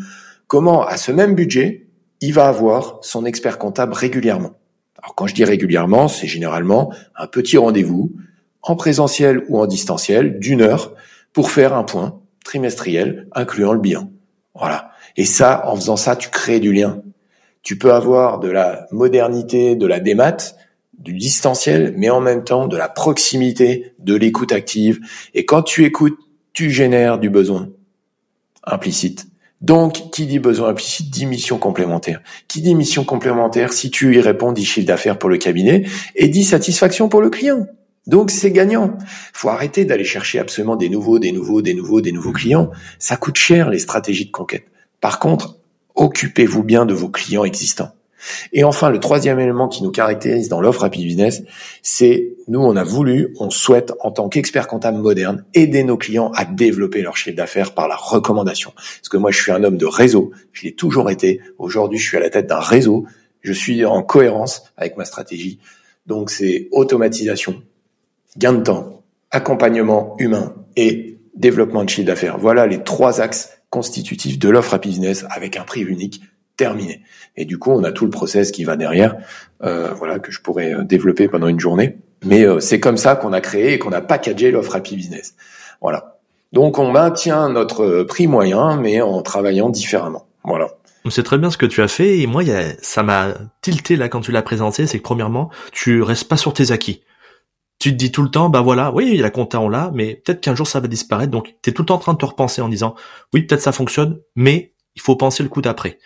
[0.46, 1.88] comment à ce même budget,
[2.20, 4.57] il va avoir son expert comptable régulièrement.
[5.16, 8.12] Quand je dis régulièrement, c'est généralement un petit rendez-vous
[8.62, 10.94] en présentiel ou en distanciel d'une heure
[11.32, 14.10] pour faire un point trimestriel incluant le bilan.
[14.54, 14.90] Voilà.
[15.16, 17.02] Et ça, en faisant ça, tu crées du lien.
[17.62, 20.36] Tu peux avoir de la modernité, de la démat,
[20.98, 25.00] du distanciel, mais en même temps de la proximité, de l'écoute active.
[25.34, 26.18] Et quand tu écoutes,
[26.52, 27.68] tu génères du besoin
[28.64, 29.27] implicite.
[29.60, 32.22] Donc, qui dit besoin implicite dit mission complémentaire.
[32.46, 36.28] Qui dit mission complémentaire, si tu y réponds, dit chiffre d'affaires pour le cabinet et
[36.28, 37.66] dit satisfaction pour le client.
[38.06, 38.96] Donc, c'est gagnant.
[39.32, 42.70] Faut arrêter d'aller chercher absolument des nouveaux, des nouveaux, des nouveaux, des nouveaux clients.
[42.98, 44.64] Ça coûte cher, les stratégies de conquête.
[45.00, 45.58] Par contre,
[45.94, 47.90] occupez-vous bien de vos clients existants.
[48.52, 51.42] Et enfin, le troisième élément qui nous caractérise dans l'offre Happy Business,
[51.82, 56.30] c'est nous, on a voulu, on souhaite, en tant qu'expert comptable moderne, aider nos clients
[56.34, 58.72] à développer leur chiffre d'affaires par la recommandation.
[58.74, 61.40] Parce que moi, je suis un homme de réseau, je l'ai toujours été.
[61.58, 63.06] Aujourd'hui, je suis à la tête d'un réseau.
[63.42, 65.60] Je suis en cohérence avec ma stratégie.
[66.06, 67.62] Donc, c'est automatisation,
[68.36, 72.38] gain de temps, accompagnement humain et développement de chiffre d'affaires.
[72.38, 76.22] Voilà les trois axes constitutifs de l'offre Happy Business avec un prix unique
[76.58, 77.02] terminé.
[77.36, 79.16] Et du coup, on a tout le process qui va derrière,
[79.62, 81.96] euh, voilà, que je pourrais euh, développer pendant une journée.
[82.26, 85.34] Mais euh, c'est comme ça qu'on a créé et qu'on a packagé l'offre Happy Business.
[85.80, 86.18] Voilà.
[86.52, 90.26] Donc on maintient notre prix moyen, mais en travaillant différemment.
[90.44, 90.68] Voilà.
[91.10, 93.96] C'est très bien ce que tu as fait et moi, y a, ça m'a tilté
[93.96, 97.02] là quand tu l'as présenté, c'est que premièrement, tu restes pas sur tes acquis.
[97.78, 100.40] Tu te dis tout le temps, bah voilà, oui, la compta on l'a, mais peut-être
[100.40, 101.30] qu'un jour ça va disparaître.
[101.30, 102.96] Donc tu es tout le temps en train de te repenser en disant,
[103.32, 105.98] oui, peut-être ça fonctionne, mais il faut penser le coup d'après.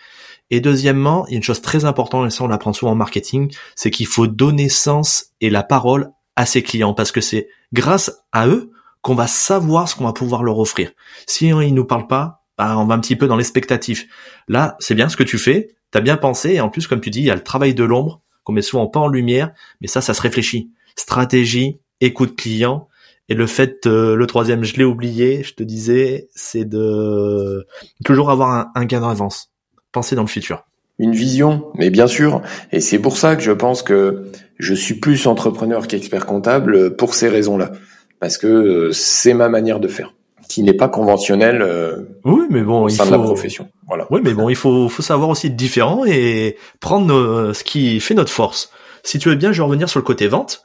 [0.53, 2.95] Et deuxièmement, il y a une chose très importante, et ça on l'apprend souvent en
[2.95, 7.47] marketing, c'est qu'il faut donner sens et la parole à ses clients, parce que c'est
[7.73, 8.69] grâce à eux
[9.01, 10.91] qu'on va savoir ce qu'on va pouvoir leur offrir.
[11.25, 14.05] Si il nous parle pas, bah, on va un petit peu dans l'expectatif.
[14.47, 17.09] Là, c'est bien ce que tu fais, t'as bien pensé, et en plus, comme tu
[17.09, 19.87] dis, il y a le travail de l'ombre qu'on met souvent pas en lumière, mais
[19.87, 20.69] ça, ça se réfléchit.
[20.95, 22.89] Stratégie, écoute client,
[23.27, 27.65] et le fait, euh, le troisième, je l'ai oublié, je te disais, c'est de
[28.05, 29.52] toujours avoir un, un gain d'avance,
[29.93, 30.65] penser dans le futur.
[30.99, 34.25] Une vision, mais bien sûr, et c'est pour ça que je pense que
[34.59, 37.71] je suis plus entrepreneur qu'expert comptable pour ces raisons-là,
[38.19, 40.13] parce que euh, c'est ma manière de faire
[40.49, 43.21] qui n'est pas conventionnelle euh, oui, mais bon, au sein il de faut...
[43.21, 43.69] la profession.
[43.87, 44.05] Voilà.
[44.11, 47.99] Oui, mais bon, il faut, faut savoir aussi être différent et prendre euh, ce qui
[47.99, 48.69] fait notre force.
[49.03, 50.63] Si tu veux bien, je vais revenir sur le côté vente.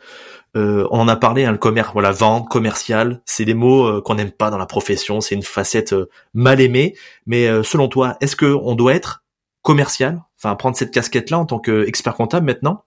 [0.56, 4.00] Euh, on en a parlé, hein, le commerce, voilà, vente, commercial, c'est des mots euh,
[4.00, 6.94] qu'on n'aime pas dans la profession, c'est une facette euh, mal aimée.
[7.26, 9.24] Mais euh, selon toi, est-ce que on doit être
[9.62, 12.84] commercial, enfin prendre cette casquette-là en tant qu'expert comptable maintenant?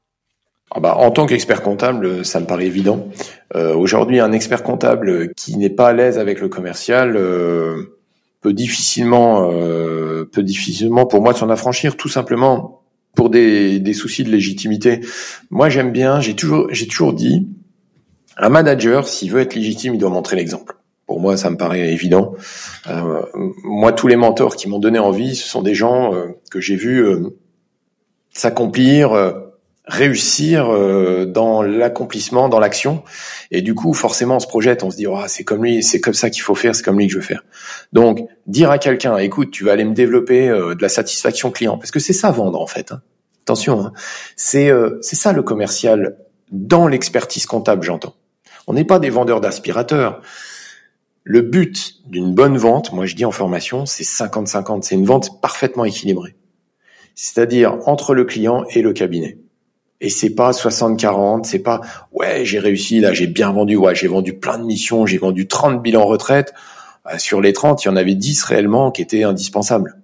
[0.73, 3.09] Ah bah, en tant qu'expert comptable, ça me paraît évident.
[3.53, 7.15] Aujourd'hui, un expert comptable qui n'est pas à l'aise avec le commercial
[8.39, 12.80] peut difficilement, peut difficilement, pour moi, s'en affranchir, tout simplement
[13.15, 15.01] pour des, des soucis de légitimité.
[15.49, 16.21] Moi, j'aime bien.
[16.21, 17.47] J'ai toujours, j'ai toujours dit,
[18.37, 20.77] un manager, s'il veut être légitime, il doit montrer l'exemple.
[21.05, 22.35] Pour moi, ça me paraît évident.
[22.87, 23.21] Euh,
[23.63, 26.75] moi, tous les mentors qui m'ont donné envie, ce sont des gens euh, que j'ai
[26.77, 27.37] vus euh,
[28.31, 29.11] s'accomplir,
[29.91, 33.03] réussir euh, dans l'accomplissement, dans l'action.
[33.51, 35.99] Et du coup, forcément, on se projette, on se dit, oh, c'est comme lui, c'est
[35.99, 37.43] comme ça qu'il faut faire, c'est comme lui que je veux faire.
[37.91, 41.77] Donc, dire à quelqu'un, écoute, tu vas aller me développer euh, de la satisfaction client,
[41.77, 42.93] parce que c'est ça vendre en fait.
[42.93, 43.01] hein.
[43.43, 43.93] Attention, hein.
[44.37, 46.15] c'est euh, c'est ça le commercial
[46.51, 48.15] dans l'expertise comptable, j'entends.
[48.67, 50.21] On n'est pas des vendeurs d'aspirateurs.
[51.23, 54.83] Le but d'une bonne vente, moi je dis en formation, c'est 50-50.
[54.83, 56.35] C'est une vente parfaitement équilibrée.
[57.15, 59.37] C'est-à-dire entre le client et le cabinet.
[60.01, 61.79] Et c'est pas 60-40, c'est pas
[62.11, 65.47] ouais j'ai réussi là, j'ai bien vendu, ouais j'ai vendu plein de missions, j'ai vendu
[65.47, 66.53] 30 bilans retraite.
[67.05, 70.01] Euh, Sur les 30, il y en avait 10 réellement qui étaient indispensables.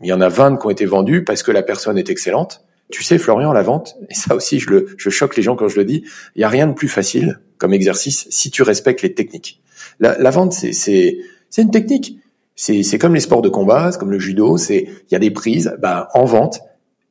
[0.00, 2.64] Il y en a 20 qui ont été vendus parce que la personne est excellente.
[2.90, 5.68] Tu sais, Florian, la vente, et ça aussi, je le, je choque les gens quand
[5.68, 6.04] je le dis,
[6.36, 9.62] il y a rien de plus facile comme exercice si tu respectes les techniques.
[10.00, 12.18] La, la vente, c'est, c'est, c'est une technique.
[12.56, 15.18] C'est, c'est comme les sports de combat, c'est comme le judo, c'est, il y a
[15.18, 15.74] des prises.
[15.80, 16.60] Bah, en vente,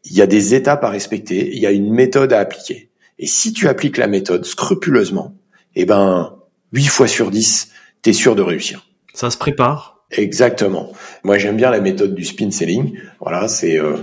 [0.06, 2.89] il y a des étapes à respecter, il y a une méthode à appliquer.
[3.20, 5.36] Et si tu appliques la méthode scrupuleusement,
[5.76, 6.36] eh ben,
[6.74, 7.70] 8 fois sur 10,
[8.02, 8.88] t'es sûr de réussir.
[9.13, 10.04] Ça se prépare.
[10.12, 10.92] Exactement.
[11.24, 13.00] Moi, j'aime bien la méthode du spin selling.
[13.20, 13.98] Voilà, c'est euh,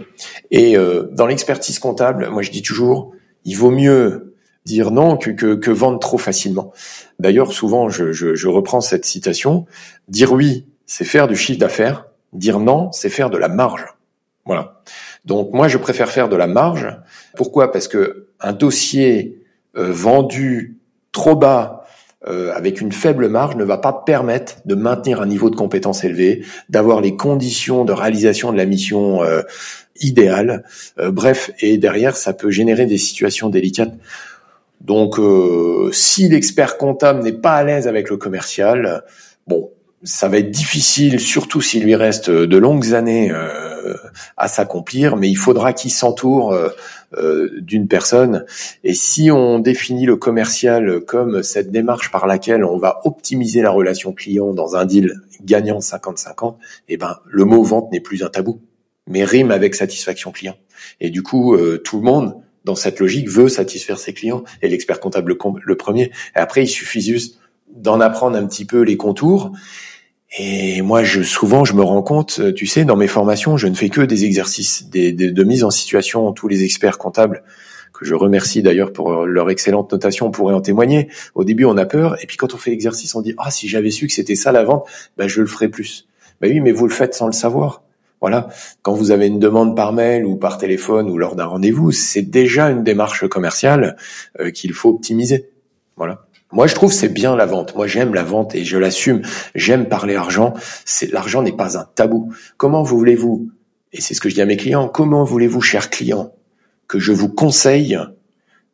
[0.50, 3.12] et euh, dans l'expertise comptable, moi je dis toujours,
[3.44, 4.34] il vaut mieux
[4.64, 6.72] dire non que que, que vendre trop facilement.
[7.18, 9.66] D'ailleurs, souvent, je, je, je reprends cette citation.
[10.08, 12.06] Dire oui, c'est faire du chiffre d'affaires.
[12.32, 13.84] Dire non, c'est faire de la marge.
[14.50, 14.82] Voilà.
[15.24, 16.88] Donc moi, je préfère faire de la marge.
[17.36, 17.70] Pourquoi?
[17.70, 19.44] Parce que un dossier
[19.76, 20.78] euh, vendu
[21.12, 21.84] trop bas
[22.26, 26.02] euh, avec une faible marge ne va pas permettre de maintenir un niveau de compétence
[26.02, 29.42] élevé, d'avoir les conditions de réalisation de la mission euh,
[30.00, 30.64] idéales.
[30.98, 33.94] Euh, bref, et derrière, ça peut générer des situations délicates.
[34.80, 39.04] Donc, euh, si l'expert comptable n'est pas à l'aise avec le commercial,
[39.46, 39.70] bon,
[40.02, 43.30] ça va être difficile, surtout s'il lui reste de longues années
[44.36, 46.68] à s'accomplir, mais il faudra qu'il s'entoure euh,
[47.16, 48.44] euh, d'une personne.
[48.84, 53.70] Et si on définit le commercial comme cette démarche par laquelle on va optimiser la
[53.70, 56.56] relation client dans un deal gagnant 50-50,
[56.88, 58.60] eh ben le mot vente n'est plus un tabou,
[59.08, 60.56] mais rime avec satisfaction client.
[61.00, 64.68] Et du coup, euh, tout le monde dans cette logique veut satisfaire ses clients et
[64.68, 66.10] l'expert comptable le, com- le premier.
[66.36, 67.38] Et après, il suffit juste
[67.74, 69.52] d'en apprendre un petit peu les contours.
[70.38, 73.66] Et moi, je, souvent, je me rends compte, euh, tu sais, dans mes formations, je
[73.66, 76.32] ne fais que des exercices des, de mise en situation.
[76.32, 77.42] Tous les experts comptables,
[78.00, 81.08] que je remercie d'ailleurs pour leur excellente notation, on pourrait en témoigner.
[81.34, 83.68] Au début, on a peur, et puis quand on fait l'exercice, on dit ah si
[83.68, 84.88] j'avais su que c'était ça la vente,
[85.18, 86.06] ben je le ferais plus.
[86.40, 87.82] Ben oui, mais vous le faites sans le savoir.
[88.20, 88.48] Voilà.
[88.82, 92.22] Quand vous avez une demande par mail ou par téléphone ou lors d'un rendez-vous, c'est
[92.22, 93.96] déjà une démarche commerciale
[94.40, 95.50] euh, qu'il faut optimiser.
[95.96, 96.26] Voilà.
[96.52, 97.74] Moi, je trouve c'est bien la vente.
[97.76, 99.22] Moi, j'aime la vente et je l'assume.
[99.54, 100.54] J'aime parler argent.
[100.84, 102.32] C'est l'argent n'est pas un tabou.
[102.56, 103.50] Comment voulez-vous
[103.92, 104.88] Et c'est ce que je dis à mes clients.
[104.88, 106.32] Comment voulez-vous, chers clients,
[106.88, 107.98] que je vous conseille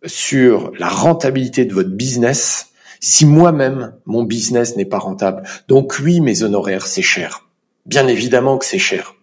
[0.05, 2.69] sur la rentabilité de votre business
[3.01, 5.43] si moi-même mon business n'est pas rentable?
[5.69, 7.47] Donc oui, mes honoraires, c'est cher.
[7.85, 9.15] Bien évidemment que c'est cher.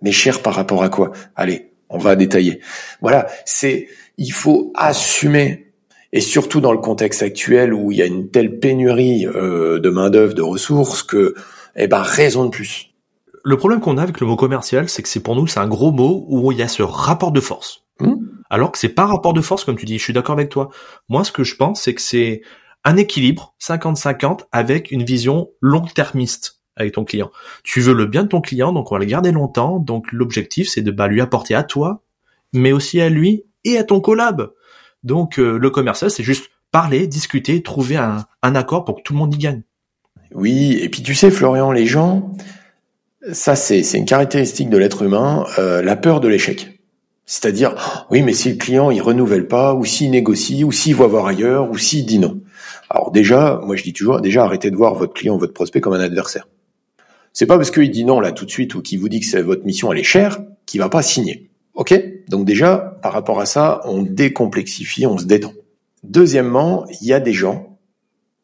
[0.00, 1.12] Mais cher par rapport à quoi?
[1.36, 2.60] Allez, on va détailler.
[3.02, 5.67] Voilà, c'est il faut assumer
[6.12, 9.90] et surtout dans le contexte actuel où il y a une telle pénurie euh, de
[9.90, 11.34] main d'œuvre, de ressources que
[11.76, 12.90] eh ben raison de plus.
[13.44, 15.68] Le problème qu'on a avec le mot commercial, c'est que c'est pour nous, c'est un
[15.68, 17.84] gros mot où il y a ce rapport de force.
[18.00, 18.16] Hmm.
[18.50, 19.98] Alors que c'est pas un rapport de force, comme tu dis.
[19.98, 20.70] Je suis d'accord avec toi.
[21.08, 22.42] Moi, ce que je pense, c'est que c'est
[22.84, 27.30] un équilibre 50-50 avec une vision long-termiste avec ton client.
[27.64, 29.78] Tu veux le bien de ton client, donc on va le garder longtemps.
[29.78, 32.02] Donc l'objectif, c'est de bah, lui apporter à toi,
[32.52, 34.52] mais aussi à lui et à ton collab.
[35.04, 39.18] Donc euh, le commercial, c'est juste parler, discuter, trouver un, accord pour que tout le
[39.18, 39.62] monde y gagne.
[40.34, 42.32] Oui, et puis tu sais, Florian, les gens,
[43.32, 46.80] ça c'est une caractéristique de l'être humain, euh, la peur de l'échec.
[47.24, 50.94] C'est-à-dire, oh, oui, mais si le client il renouvelle pas, ou s'il négocie, ou s'il
[50.94, 52.40] va voir ailleurs, ou s'il dit non.
[52.90, 55.92] Alors déjà, moi je dis toujours, déjà arrêtez de voir votre client, votre prospect comme
[55.92, 56.48] un adversaire.
[57.32, 59.38] C'est pas parce qu'il dit non là tout de suite ou qu'il vous dit que
[59.40, 61.50] votre mission elle est chère qu'il va pas signer.
[61.78, 61.94] Ok
[62.28, 65.52] Donc déjà, par rapport à ça, on décomplexifie, on se détend.
[66.02, 67.78] Deuxièmement, il y a des gens,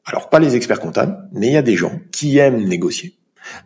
[0.06, 3.16] alors pas les experts comptables, mais il y a des gens qui aiment négocier,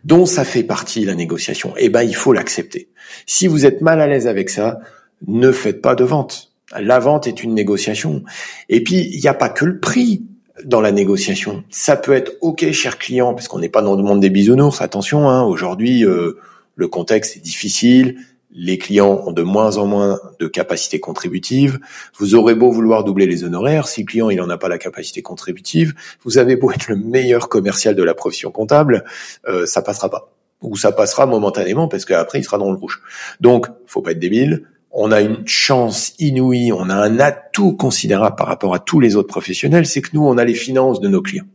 [0.03, 1.75] dont ça fait partie la négociation.
[1.77, 2.89] Eh ben, il faut l'accepter.
[3.27, 4.79] Si vous êtes mal à l'aise avec ça,
[5.27, 6.51] ne faites pas de vente.
[6.79, 8.23] La vente est une négociation.
[8.69, 10.23] Et puis, il n'y a pas que le prix
[10.65, 11.63] dans la négociation.
[11.69, 14.81] Ça peut être OK, cher client, parce qu'on n'est pas dans le monde des bisounours.
[14.81, 16.39] Attention, hein, aujourd'hui, euh,
[16.75, 18.17] le contexte est difficile
[18.59, 21.79] les clients ont de moins en moins de capacité contributive.
[22.17, 24.77] Vous aurez beau vouloir doubler les honoraires, si le client il n'en a pas la
[24.77, 25.93] capacité contributive,
[26.25, 29.05] vous avez beau être le meilleur commercial de la profession comptable,
[29.47, 30.33] euh, ça passera pas.
[30.61, 33.01] Ou ça passera momentanément parce qu'après il sera dans le rouge.
[33.39, 34.65] Donc, faut pas être débile.
[34.91, 39.15] On a une chance inouïe, on a un atout considérable par rapport à tous les
[39.15, 41.45] autres professionnels, c'est que nous on a les finances de nos clients.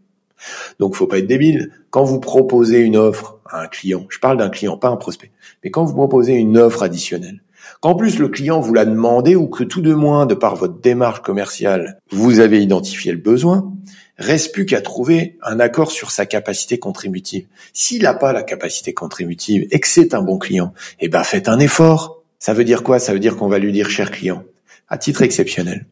[0.79, 1.71] Donc, faut pas être débile.
[1.90, 5.31] Quand vous proposez une offre à un client, je parle d'un client, pas un prospect,
[5.64, 7.42] mais quand vous proposez une offre additionnelle,
[7.81, 10.79] qu'en plus le client vous l'a demandé ou que tout de moins, de par votre
[10.81, 13.72] démarche commerciale, vous avez identifié le besoin,
[14.18, 17.46] reste plus qu'à trouver un accord sur sa capacité contributive.
[17.72, 21.48] S'il n'a pas la capacité contributive et que c'est un bon client, eh ben faites
[21.48, 22.22] un effort.
[22.38, 22.98] Ça veut dire quoi?
[22.98, 24.44] Ça veut dire qu'on va lui dire, cher client,
[24.88, 25.87] à titre exceptionnel,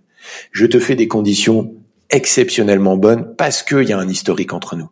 [0.52, 1.74] je te fais des conditions
[2.10, 4.90] exceptionnellement bonnes parce qu'il y a un historique entre nous.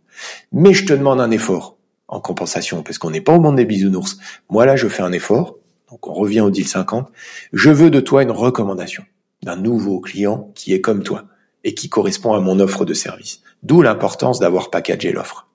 [0.53, 1.77] Mais je te demande un effort
[2.11, 4.19] en compensation parce qu'on n'est pas au monde des bisounours.
[4.51, 5.57] Moi là, je fais un effort.
[5.91, 7.09] Donc on revient au deal 50.
[7.53, 9.05] Je veux de toi une recommandation
[9.43, 11.25] d'un nouveau client qui est comme toi
[11.65, 13.41] et qui correspond à mon offre de service.
[13.63, 15.49] D'où l'importance d'avoir packagé l'offre.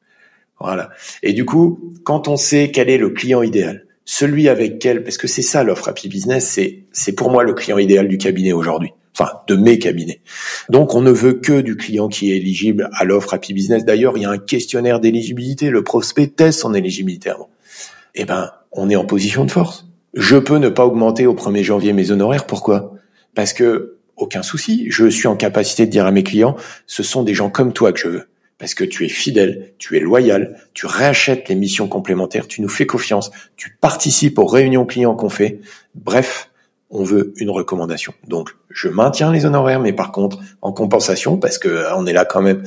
[0.60, 0.89] Voilà.
[1.22, 5.18] Et du coup, quand on sait quel est le client idéal, celui avec quel, parce
[5.18, 8.54] que c'est ça l'offre Happy Business, c'est, c'est pour moi le client idéal du cabinet
[8.54, 10.21] aujourd'hui enfin de mes cabinets.
[10.69, 13.86] Donc on ne veut que du client qui est éligible à l'offre Happy Business.
[13.86, 17.32] D'ailleurs, il y a un questionnaire d'éligibilité, le prospect teste son éligibilité.
[18.15, 19.88] Eh ben, on est en position de force.
[20.13, 22.45] Je peux ne pas augmenter au 1er janvier mes honoraires.
[22.45, 22.93] Pourquoi?
[23.34, 26.56] Parce que aucun souci, je suis en capacité de dire à mes clients,
[26.88, 28.28] ce sont des gens comme toi que je veux.
[28.58, 32.69] Parce que tu es fidèle, tu es loyal, tu réachètes les missions complémentaires, tu nous
[32.69, 35.60] fais confiance, tu participes aux réunions clients qu'on fait.
[35.93, 36.49] Bref,
[36.95, 38.13] on veut une recommandation.
[38.27, 42.13] Donc, je maintiens les honoraires, mais par contre, en compensation, parce que euh, on est
[42.13, 42.63] là quand même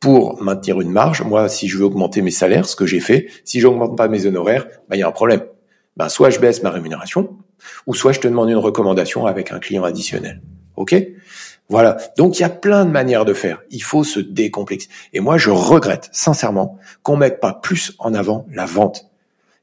[0.00, 1.22] pour maintenir une marge.
[1.22, 4.26] Moi, si je veux augmenter mes salaires, ce que j'ai fait, si j'augmente pas mes
[4.26, 5.42] honoraires, ben, il y a un problème.
[5.96, 7.36] Ben, soit je baisse ma rémunération,
[7.86, 10.42] ou soit je te demande une recommandation avec un client additionnel.
[10.76, 10.94] OK?
[11.70, 11.96] Voilà.
[12.18, 13.62] Donc, il y a plein de manières de faire.
[13.70, 14.88] Il faut se décomplexer.
[15.14, 19.06] Et moi, je regrette, sincèrement, qu'on mette pas plus en avant la vente.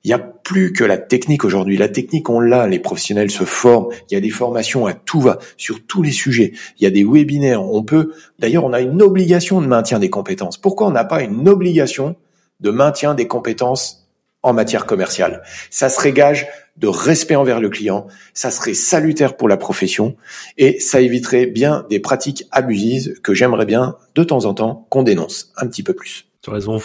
[0.03, 1.77] Il n'y a plus que la technique aujourd'hui.
[1.77, 2.67] La technique, on l'a.
[2.67, 3.89] Les professionnels se forment.
[4.09, 6.53] Il y a des formations à tout va sur tous les sujets.
[6.79, 7.63] Il y a des webinaires.
[7.63, 10.57] On peut, d'ailleurs, on a une obligation de maintien des compétences.
[10.57, 12.15] Pourquoi on n'a pas une obligation
[12.59, 14.07] de maintien des compétences
[14.41, 15.43] en matière commerciale?
[15.69, 18.07] Ça serait gage de respect envers le client.
[18.33, 20.15] Ça serait salutaire pour la profession
[20.57, 25.03] et ça éviterait bien des pratiques abusives que j'aimerais bien de temps en temps qu'on
[25.03, 26.25] dénonce un petit peu plus.
[26.41, 26.79] Tu as raison,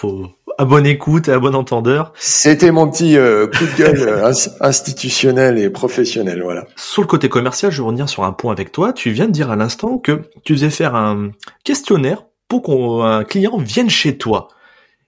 [0.58, 2.12] à bonne écoute et à bon entendeur.
[2.16, 6.66] C'était mon petit euh, coup de gueule euh, institutionnel et professionnel, voilà.
[6.76, 8.92] Sur le côté commercial, je veux revenir sur un point avec toi.
[8.92, 11.30] Tu viens de dire à l'instant que tu faisais faire un
[11.64, 14.48] questionnaire pour qu'un client vienne chez toi.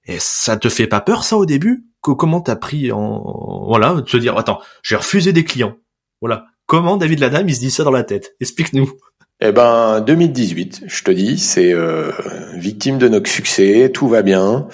[0.06, 1.84] Et ça te fait pas peur ça au début?
[2.02, 5.74] Que, Comment t'as pris en voilà de te dire attends j'ai refusé des clients
[6.20, 8.34] voilà comment David Ladame il se dit ça dans la tête?
[8.40, 8.92] Explique-nous.
[9.40, 12.10] Eh ben 2018, je te dis, c'est euh,
[12.54, 14.66] victime de nos succès, tout va bien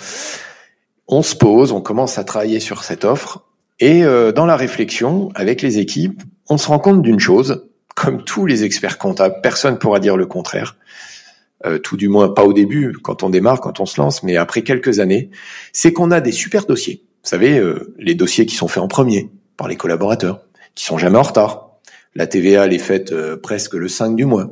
[1.07, 3.45] on se pose, on commence à travailler sur cette offre,
[3.81, 8.25] et euh, dans la réflexion avec les équipes, on se rend compte d'une chose, comme
[8.25, 10.77] tous les experts comptables, personne pourra dire le contraire,
[11.67, 14.37] euh, tout du moins pas au début, quand on démarre, quand on se lance, mais
[14.37, 15.31] après quelques années,
[15.73, 17.03] c'est qu'on a des super dossiers.
[17.23, 20.41] Vous savez, euh, les dossiers qui sont faits en premier par les collaborateurs,
[20.75, 21.71] qui sont jamais en retard.
[22.15, 24.51] La TVA, elle est faite presque le 5 du mois,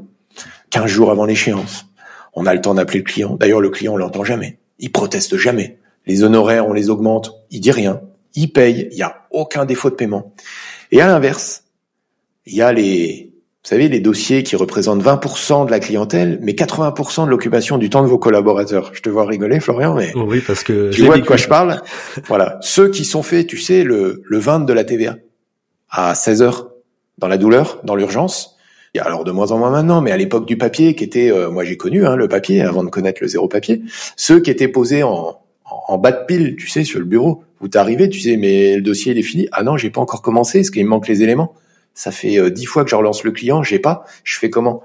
[0.71, 1.87] 15 jours avant l'échéance.
[2.35, 3.37] On a le temps d'appeler le client.
[3.37, 4.59] D'ailleurs, le client, on l'entend jamais.
[4.79, 8.01] Il proteste jamais les honoraires, on les augmente, il dit rien,
[8.35, 10.35] il paye, il n'y a aucun défaut de paiement.
[10.91, 11.65] Et à l'inverse,
[12.47, 13.33] il y a les
[13.63, 17.91] Vous savez, les dossiers qui représentent 20% de la clientèle, mais 80% de l'occupation du
[17.91, 18.91] temps de vos collaborateurs.
[18.95, 21.81] Je te vois rigoler, Florian, mais oui, parce que tu vois de quoi je parle.
[22.27, 25.17] voilà, ceux qui sont faits, tu sais, le, le 20 de la TVA
[25.91, 26.71] à 16 heures
[27.19, 28.57] dans la douleur, dans l'urgence.
[28.95, 31.05] Il y a alors de moins en moins maintenant, mais à l'époque du papier, qui
[31.05, 33.83] était, euh, moi j'ai connu hein, le papier avant de connaître le zéro papier,
[34.17, 35.42] ceux qui étaient posés en,
[35.89, 37.45] en, bas de pile, tu sais, sur le bureau.
[37.61, 39.49] Vous t'arrivez, tu sais, mais le dossier il est fini.
[39.53, 41.55] Ah non, j'ai pas encore commencé, est-ce qu'il me manque les éléments
[41.95, 44.05] Ça fait euh, dix fois que je relance le client, j'ai pas.
[44.25, 44.83] Je fais comment?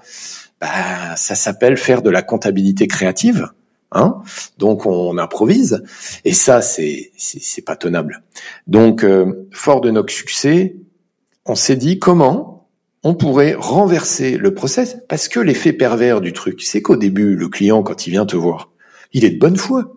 [0.60, 3.50] Bah, ça s'appelle faire de la comptabilité créative.
[3.92, 4.22] Hein
[4.58, 5.82] Donc on improvise
[6.26, 8.22] et ça c'est c'est pas tenable.
[8.68, 10.76] Donc euh, fort de notre succès,
[11.46, 12.68] on s'est dit comment
[13.04, 17.48] on pourrait renverser le process parce que l'effet pervers du truc, c'est qu'au début le
[17.48, 18.72] client quand il vient te voir,
[19.14, 19.97] il est de bonne foi.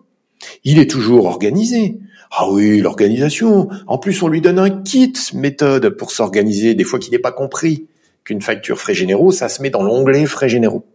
[0.63, 1.99] Il est toujours organisé.
[2.31, 3.69] Ah oui, l'organisation.
[3.87, 7.31] En plus, on lui donne un kit méthode pour s'organiser, des fois qu'il n'est pas
[7.31, 7.87] compris
[8.23, 10.85] qu'une facture frais généraux, ça se met dans l'onglet frais généraux.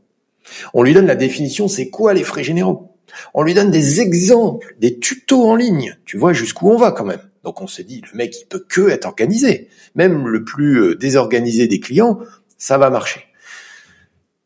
[0.73, 2.93] On lui donne la définition, c'est quoi les frais généraux?
[3.35, 5.97] On lui donne des exemples, des tutos en ligne.
[6.05, 7.23] Tu vois jusqu'où on va quand même.
[7.45, 9.69] Donc on se dit, le mec, il peut que être organisé.
[9.95, 12.19] Même le plus euh, désorganisé des clients,
[12.59, 13.25] ça va marcher.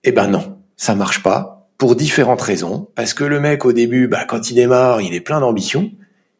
[0.05, 2.89] Eh ben non, ça marche pas pour différentes raisons.
[2.95, 5.91] Parce que le mec, au début, bah, quand il démarre, il est plein d'ambition.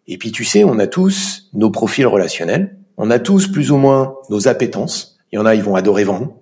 [0.07, 2.77] Et puis tu sais, on a tous nos profils relationnels.
[2.99, 5.19] On a tous plus ou moins nos appétences.
[5.33, 6.37] Il y en a, ils vont adorer vendre.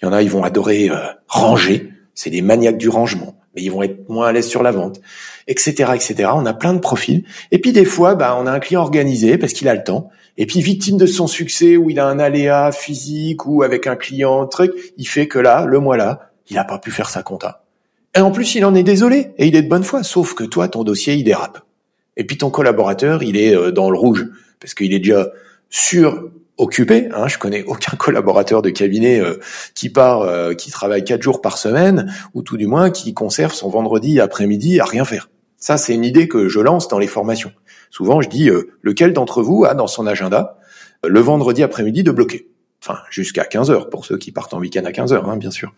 [0.00, 1.90] Il y en a, ils vont adorer euh, ranger.
[2.14, 5.00] C'est des maniaques du rangement mais ils vont être moins à l'aise sur la vente,
[5.46, 6.30] etc., etc.
[6.34, 7.24] On a plein de profils.
[7.50, 10.08] Et puis des fois, bah, on a un client organisé parce qu'il a le temps.
[10.38, 13.96] Et puis victime de son succès, où il a un aléa physique ou avec un
[13.96, 17.22] client, truc, il fait que là, le mois là, il n'a pas pu faire sa
[17.22, 17.61] compta.
[18.14, 20.02] Et en plus, il en est désolé et il est de bonne foi.
[20.02, 21.64] Sauf que toi, ton dossier, il dérape.
[22.16, 24.26] Et puis ton collaborateur, il est euh, dans le rouge
[24.60, 25.30] parce qu'il est déjà
[25.70, 27.08] sûr occupé.
[27.14, 29.38] Hein, je connais aucun collaborateur de cabinet euh,
[29.74, 33.54] qui part, euh, qui travaille quatre jours par semaine, ou tout du moins qui conserve
[33.54, 35.30] son vendredi après-midi à rien faire.
[35.56, 37.52] Ça, c'est une idée que je lance dans les formations.
[37.90, 38.50] Souvent, je dis
[38.80, 40.58] lequel d'entre vous a dans son agenda
[41.06, 42.48] le vendredi après-midi de bloquer?
[42.84, 45.52] Enfin, jusqu'à 15 heures pour ceux qui partent en week-end à 15 heures, hein, bien
[45.52, 45.72] sûr.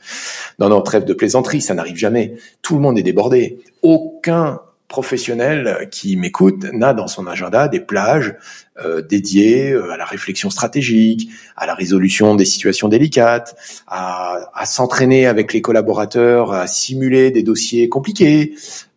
[0.59, 2.37] Non, non, trêve de plaisanterie, ça n'arrive jamais.
[2.63, 3.59] Tout le monde est débordé.
[3.83, 8.37] Aucun professionnel qui m'écoute n'a dans son agenda des plages
[8.83, 14.67] euh, dédiées euh, à la réflexion stratégique, à la résolution des situations délicates, à, à
[14.67, 18.55] s'entraîner avec les collaborateurs, à simuler des dossiers compliqués,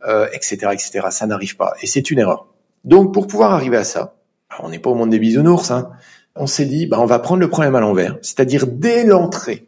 [0.07, 1.07] euh, etc., etc.
[1.09, 2.47] Ça n'arrive pas et c'est une erreur.
[2.85, 4.15] Donc pour pouvoir arriver à ça,
[4.59, 5.71] on n'est pas au monde des bisounours.
[5.71, 5.89] Hein,
[6.39, 9.67] on s'est dit, bah, on va prendre le problème à l'envers, c'est-à-dire dès l'entrée,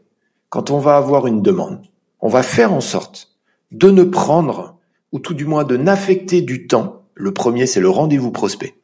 [0.49, 1.82] quand on va avoir une demande,
[2.22, 3.30] on va faire en sorte
[3.72, 4.80] de ne prendre
[5.11, 8.76] ou tout du moins de n'affecter du temps, le premier c'est le rendez-vous prospect,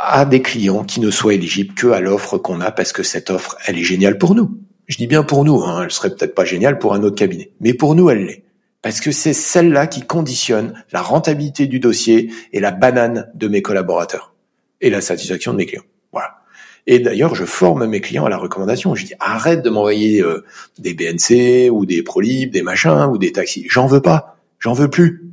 [0.00, 3.30] à des clients qui ne soient éligibles que à l'offre qu'on a parce que cette
[3.30, 4.58] offre, elle est géniale pour nous.
[4.86, 7.52] Je dis bien pour nous, hein, elle serait peut-être pas géniale pour un autre cabinet,
[7.60, 8.44] mais pour nous elle l'est.
[8.82, 13.62] Parce que c'est celle-là qui conditionne la rentabilité du dossier et la banane de mes
[13.62, 14.34] collaborateurs
[14.80, 15.84] et la satisfaction de mes clients.
[16.12, 16.39] Voilà.
[16.86, 18.94] Et d'ailleurs, je forme mes clients à la recommandation.
[18.94, 20.44] Je dis arrête de m'envoyer euh,
[20.78, 23.66] des BNC ou des Prolib, des machins ou des taxis.
[23.68, 24.36] J'en veux pas.
[24.58, 25.30] J'en veux plus.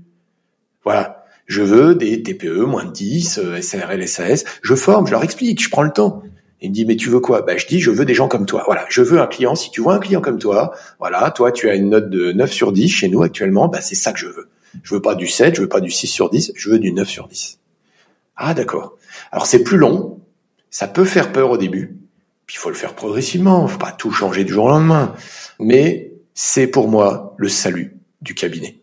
[0.84, 1.26] Voilà.
[1.46, 4.44] Je veux des TPE, moins de 10, SARL, SAS.
[4.62, 6.22] Je forme, je leur explique, je prends le temps.
[6.62, 7.42] Il me dit, mais tu veux quoi?
[7.42, 8.64] Bah, Je dis, je veux des gens comme toi.
[8.66, 9.56] Voilà, je veux un client.
[9.56, 12.52] Si tu vois un client comme toi, voilà, toi, tu as une note de 9
[12.52, 14.50] sur 10 chez nous actuellement, bah, c'est ça que je veux.
[14.84, 16.92] Je veux pas du 7, je veux pas du 6 sur 10, je veux du
[16.92, 17.60] 9 sur 10.
[18.36, 18.98] Ah, d'accord.
[19.32, 20.17] Alors, c'est plus long.
[20.70, 21.98] Ça peut faire peur au début.
[22.46, 23.68] Puis, il faut le faire progressivement.
[23.68, 25.14] faut pas tout changer du jour au lendemain.
[25.60, 28.78] Mais c'est pour moi le salut du cabinet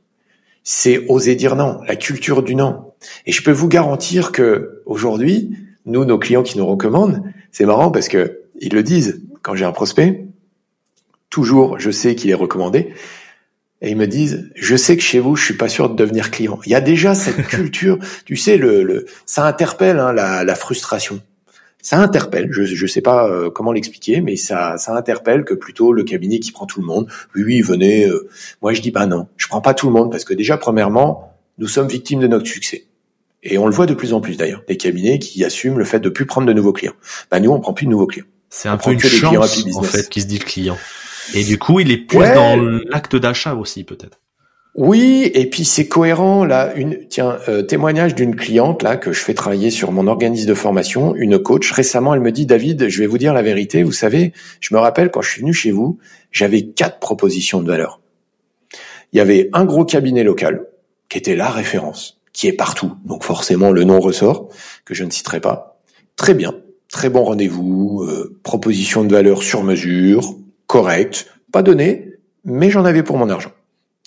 [0.65, 2.93] c'est oser dire non, la culture du non.
[3.27, 5.51] Et je peux vous garantir que aujourd'hui,
[5.85, 7.23] nous, nos clients qui nous recommandent,
[7.53, 10.25] c'est marrant parce que ils le disent quand j'ai un prospect.
[11.29, 12.95] Toujours, je sais qu'il est recommandé.
[13.83, 16.31] Et ils me disent, je sais que chez vous, je suis pas sûr de devenir
[16.31, 16.59] client.
[16.65, 21.21] Il y a déjà cette culture, tu sais, le, le ça interpelle hein, la frustration
[21.85, 22.49] ça interpelle.
[22.51, 26.41] Je ne sais pas euh, comment l'expliquer, mais ça, ça interpelle que plutôt le cabinet
[26.41, 27.07] qui prend tout le monde.
[27.37, 28.07] Oui, oui, venez.
[28.07, 28.29] Euh.
[28.63, 31.37] moi, je dis bah non, je prends pas tout le monde parce que déjà, premièrement,
[31.59, 32.87] nous sommes victimes de notre succès.
[33.43, 36.01] Et on le voit de plus en plus d'ailleurs, des cabinets qui assument le fait
[36.01, 36.95] de plus prendre de nouveaux clients.
[37.31, 38.27] Bah nous, on prend plus de nouveaux clients.
[38.49, 40.79] C'est un peu une chance en fait qui se dit le client.
[41.35, 42.57] Et du coup, il est plus dans
[42.89, 44.21] l'acte d'achat aussi peut-être.
[44.75, 46.75] Oui, et puis c'est cohérent là.
[46.75, 50.55] Une tiens euh, témoignage d'une cliente là que je fais travailler sur mon organisme de
[50.55, 51.71] formation, une coach.
[51.71, 53.85] Récemment, elle me dit David, je vais vous dire la vérité.
[53.85, 55.99] Vous savez, je me rappelle quand je suis venu chez vous,
[56.33, 58.01] j'avais quatre propositions de valeur.
[59.13, 60.67] Il y avait un gros cabinet local
[61.09, 64.49] qui était la référence, qui est partout, donc forcément le nom ressort
[64.85, 65.81] que je ne citerai pas.
[66.17, 66.53] Très bien,
[66.91, 70.35] très bon rendez-vous, euh, proposition de valeur sur mesure,
[70.67, 72.15] correcte, pas donné,
[72.45, 73.53] mais j'en avais pour mon argent.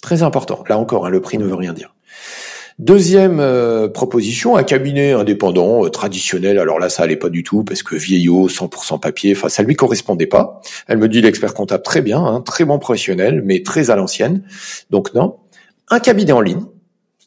[0.01, 0.63] Très important.
[0.69, 1.93] Là encore, hein, le prix ne veut rien dire.
[2.79, 6.59] Deuxième euh, proposition, un cabinet indépendant euh, traditionnel.
[6.59, 9.75] Alors là, ça allait pas du tout parce que vieillot, 100% papier, enfin ça lui
[9.75, 10.61] correspondait pas.
[10.87, 14.43] Elle me dit l'expert comptable très bien, hein, très bon professionnel, mais très à l'ancienne.
[14.91, 15.37] Donc non.
[15.89, 16.65] Un cabinet en ligne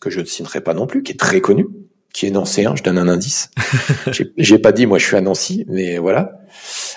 [0.01, 1.67] que je ne signerai pas non plus, qui est très connu,
[2.13, 2.77] qui est nancéen.
[2.77, 3.51] Je donne un indice.
[4.37, 6.43] J'ai pas dit moi je suis à Nancy, mais voilà.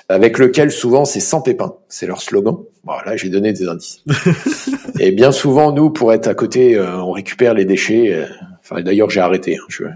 [0.10, 2.60] Avec lequel souvent c'est sans pépin, c'est leur slogan.
[2.84, 4.04] Voilà, j'ai donné des indices.
[5.00, 8.14] Et bien souvent, nous, pour être à côté, euh, on récupère les déchets.
[8.14, 8.26] Euh,
[8.60, 9.58] enfin, d'ailleurs, j'ai arrêté.
[9.58, 9.92] Hein,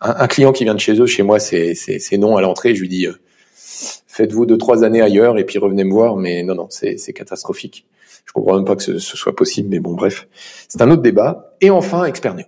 [0.00, 1.74] un, client qui vient de chez eux, chez moi, c'est
[2.18, 2.74] non à l'entrée.
[2.74, 3.14] Je lui dis, euh,
[3.54, 6.16] faites-vous deux trois années ailleurs et puis revenez me voir.
[6.16, 7.86] Mais non, non, c'est catastrophique.
[8.26, 10.28] Je comprends même pas que ce, ce soit possible, mais bon, bref,
[10.68, 11.56] c'est un autre débat.
[11.62, 12.44] Et enfin, Experneo.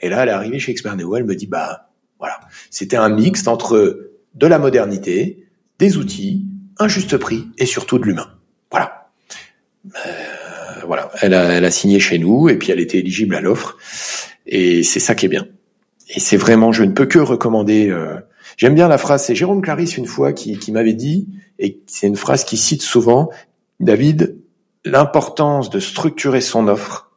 [0.00, 1.88] Et là, elle est arrivée chez Experneo, elle me dit, bah
[2.18, 2.40] voilà,
[2.70, 5.46] c'était un mix entre de la modernité,
[5.78, 6.46] des outils,
[6.78, 8.37] un juste prix et surtout de l'humain.
[10.06, 13.40] Euh, voilà, elle a, elle a signé chez nous et puis elle était éligible à
[13.40, 13.76] l'offre
[14.46, 15.46] et c'est ça qui est bien.
[16.14, 17.90] Et c'est vraiment, je ne peux que recommander.
[17.90, 18.16] Euh,
[18.56, 21.28] J'aime bien la phrase, c'est Jérôme Clarisse une fois qui, qui m'avait dit,
[21.60, 23.30] et c'est une phrase qui cite souvent,
[23.78, 24.36] David,
[24.84, 27.12] l'importance de structurer son offre,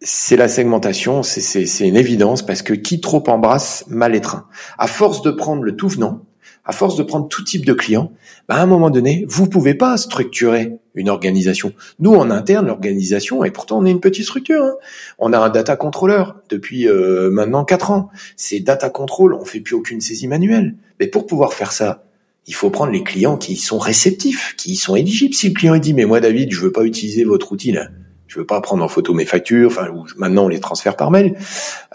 [0.00, 4.46] c'est la segmentation, c'est une évidence parce que qui trop embrasse mal étreint.
[4.76, 6.26] À force de prendre le tout venant,
[6.68, 8.12] à force de prendre tout type de clients,
[8.46, 11.72] bah à un moment donné, vous pouvez pas structurer une organisation.
[11.98, 14.74] Nous, en interne, l'organisation, et pourtant on est une petite structure, hein.
[15.18, 18.10] on a un data controller depuis euh, maintenant quatre ans.
[18.36, 20.76] C'est data control, on fait plus aucune saisie manuelle.
[21.00, 22.04] Mais pour pouvoir faire ça,
[22.46, 25.34] il faut prendre les clients qui sont réceptifs, qui sont éligibles.
[25.34, 27.88] Si le client dit mais moi David, je veux pas utiliser votre outil là,
[28.28, 31.36] je veux pas prendre en photo mes factures, enfin maintenant on les transfère par mail,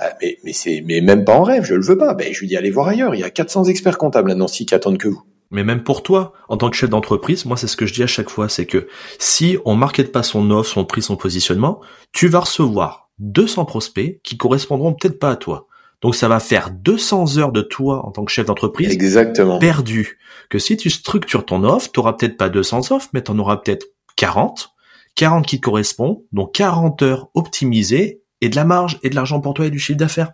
[0.02, 2.14] euh, mais mais c'est mais même pas en rêve, je le veux pas.
[2.14, 4.66] Ben je lui dis allez voir ailleurs, il y a 400 experts comptables à Nancy
[4.66, 5.22] qui attendent que vous.
[5.52, 8.04] Mais même pour toi, en tant que chef d'entreprise, moi c'est ce que je dis
[8.04, 8.88] à chaque fois, c'est que
[9.20, 11.80] si on market pas son offre, son prix, son positionnement,
[12.12, 15.68] tu vas recevoir 200 prospects qui correspondront peut-être pas à toi.
[16.02, 19.60] Donc ça va faire 200 heures de toi en tant que chef d'entreprise Exactement.
[19.60, 20.20] perdu.
[20.50, 23.40] Que si tu structures ton offre, tu auras peut-être pas 200 offres, mais tu en
[23.40, 23.86] auras peut-être
[24.18, 24.73] 40
[25.16, 29.54] 40 qui correspondent, donc 40 heures optimisées et de la marge et de l'argent pour
[29.54, 30.32] toi et du chiffre d'affaires.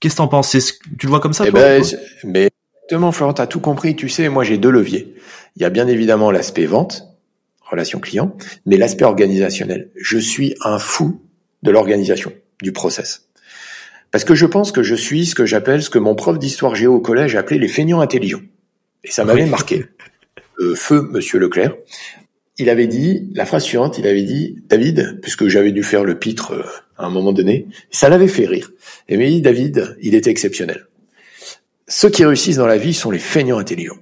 [0.00, 0.50] Qu'est-ce que t'en penses?
[0.50, 1.82] Tu le vois comme ça eh ben,
[2.24, 2.50] Mais
[2.82, 3.96] exactement, Florent, t'as tout compris.
[3.96, 5.14] Tu sais, moi j'ai deux leviers.
[5.56, 7.04] Il y a bien évidemment l'aspect vente,
[7.62, 9.90] relation client, mais l'aspect organisationnel.
[9.96, 11.22] Je suis un fou
[11.62, 13.28] de l'organisation, du process.
[14.10, 16.74] Parce que je pense que je suis ce que j'appelle, ce que mon prof d'histoire
[16.74, 18.42] géo au collège appelait les feignants intelligents.
[19.02, 19.86] Et ça m'avait marqué.
[20.60, 21.74] Euh, feu, Monsieur Leclerc
[22.58, 26.18] il avait dit la phrase suivante, il avait dit David, puisque j'avais dû faire le
[26.18, 26.62] pitre euh,
[26.96, 28.70] à un moment donné, ça l'avait fait rire.
[29.08, 30.86] Et mais David, il était exceptionnel.
[31.88, 33.98] Ceux qui réussissent dans la vie sont les feignants intelligents.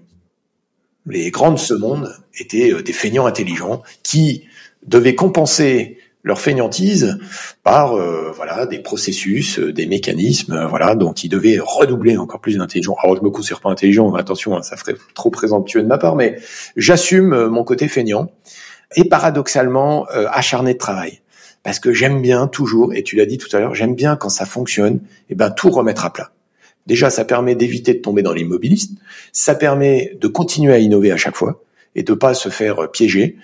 [1.06, 4.44] Les grands de ce monde étaient euh, des feignants intelligents qui
[4.86, 7.18] devaient compenser leur feignantise
[7.62, 12.40] par euh, voilà des processus, euh, des mécanismes, euh, voilà dont ils devaient redoubler encore
[12.40, 12.96] plus d'intelligence.
[13.02, 16.16] Alors je me considère pas intelligent, attention, hein, ça ferait trop présomptueux de ma part,
[16.16, 16.38] mais
[16.76, 18.30] j'assume mon côté feignant
[18.94, 21.20] et paradoxalement acharné de travail.
[21.62, 24.28] Parce que j'aime bien toujours, et tu l'as dit tout à l'heure, j'aime bien quand
[24.28, 26.32] ça fonctionne, et eh ben tout remettre à plat.
[26.86, 28.96] Déjà, ça permet d'éviter de tomber dans l'immobilisme,
[29.32, 31.62] ça permet de continuer à innover à chaque fois
[31.94, 33.36] et de pas se faire piéger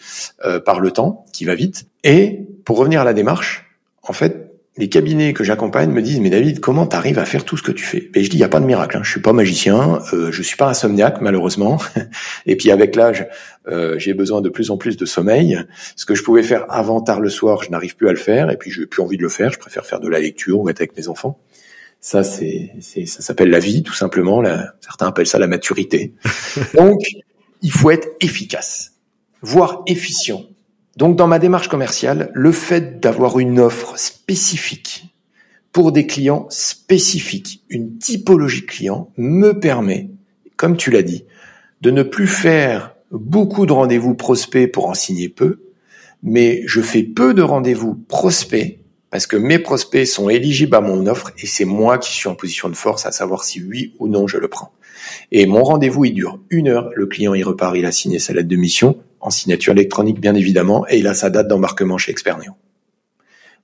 [0.64, 1.86] par le temps qui va vite.
[2.02, 3.64] Et pour revenir à la démarche,
[4.02, 7.46] en fait, les cabinets que j'accompagne me disent mais David comment tu arrives à faire
[7.46, 8.10] tout ce que tu fais?
[8.14, 9.00] Et je dis il y a pas de miracle hein.
[9.02, 11.78] je suis pas magicien euh, je suis pas insomniaque malheureusement.
[12.46, 13.26] Et puis avec l'âge
[13.68, 15.58] euh, j'ai besoin de plus en plus de sommeil.
[15.96, 18.50] Ce que je pouvais faire avant tard le soir je n'arrive plus à le faire
[18.50, 19.50] et puis j'ai plus envie de le faire.
[19.50, 21.40] Je préfère faire de la lecture ou être avec mes enfants.
[22.02, 24.44] Ça c'est ça s'appelle la vie tout simplement.
[24.82, 26.12] Certains appellent ça la maturité.
[26.74, 27.00] Donc
[27.62, 28.92] il faut être efficace
[29.40, 30.44] voire efficient
[30.98, 35.14] donc dans ma démarche commerciale, le fait d'avoir une offre spécifique
[35.70, 40.10] pour des clients spécifiques, une typologie client, me permet,
[40.56, 41.24] comme tu l'as dit,
[41.82, 45.60] de ne plus faire beaucoup de rendez-vous prospects pour en signer peu,
[46.24, 48.80] mais je fais peu de rendez-vous prospects
[49.10, 52.34] parce que mes prospects sont éligibles à mon offre et c'est moi qui suis en
[52.34, 54.72] position de force à savoir si oui ou non je le prends.
[55.30, 56.90] Et mon rendez-vous, il dure une heure.
[56.96, 60.34] Le client, il repart, il a signé sa lettre de mission en signature électronique bien
[60.34, 62.52] évidemment, et il a sa date d'embarquement chez Expernio.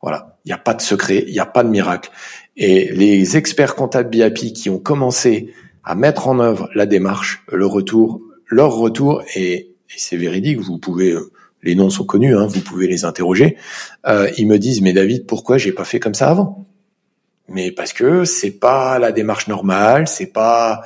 [0.02, 2.10] Voilà, il n'y a pas de secret, il n'y a pas de miracle.
[2.56, 7.66] Et les experts comptables BIP qui ont commencé à mettre en œuvre la démarche, le
[7.66, 11.30] retour, leur retour, et, c'est véridique, vous pouvez, euh,
[11.62, 13.56] les noms sont connus, hein, vous pouvez les interroger,
[14.06, 16.66] euh, ils me disent, mais David, pourquoi j'ai pas fait comme ça avant?
[17.48, 20.82] Mais parce que c'est pas la démarche normale, c'est pas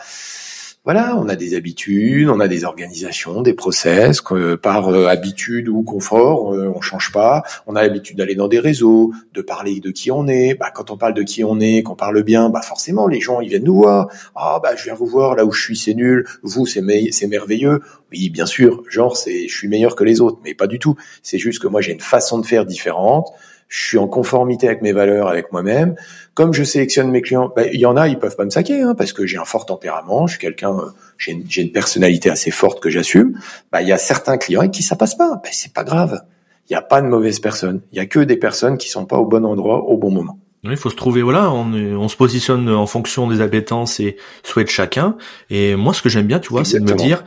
[0.89, 5.68] voilà, on a des habitudes, on a des organisations, des process que par euh, habitude
[5.68, 7.43] ou confort, euh, on change pas.
[7.66, 10.55] On a l'habitude d'aller dans des réseaux, de parler de qui on est.
[10.55, 13.43] Bah, quand on parle de qui on est, qu'on parle bien, bah forcément les gens
[13.43, 14.09] ils viennent nous voir.
[14.34, 16.26] Ah bah je viens vous voir là où je suis, c'est nul.
[16.43, 17.82] Vous c'est c'est merveilleux.
[18.11, 20.97] Oui, bien sûr, genre c'est je suis meilleur que les autres, mais pas du tout.
[21.22, 23.30] C'est juste que moi j'ai une façon de faire différente
[23.68, 25.94] je suis en conformité avec mes valeurs, avec moi-même.
[26.34, 28.80] Comme je sélectionne mes clients, ben, il y en a, ils peuvent pas me saquer,
[28.80, 30.76] hein, parce que j'ai un fort tempérament, je suis quelqu'un,
[31.18, 33.38] j'ai une, une, personnalité assez forte que j'assume.
[33.70, 35.40] Ben, il y a certains clients avec qui ça passe pas.
[35.42, 36.22] Ben, c'est pas grave.
[36.68, 37.82] Il n'y a pas de mauvaises personnes.
[37.92, 40.38] Il y a que des personnes qui sont pas au bon endroit au bon moment.
[40.64, 44.66] Il faut se trouver, voilà, on, on se positionne en fonction des appétences et souhaits
[44.66, 45.16] de chacun.
[45.50, 47.24] Et moi, ce que j'aime bien, tu vois, c'est de me dire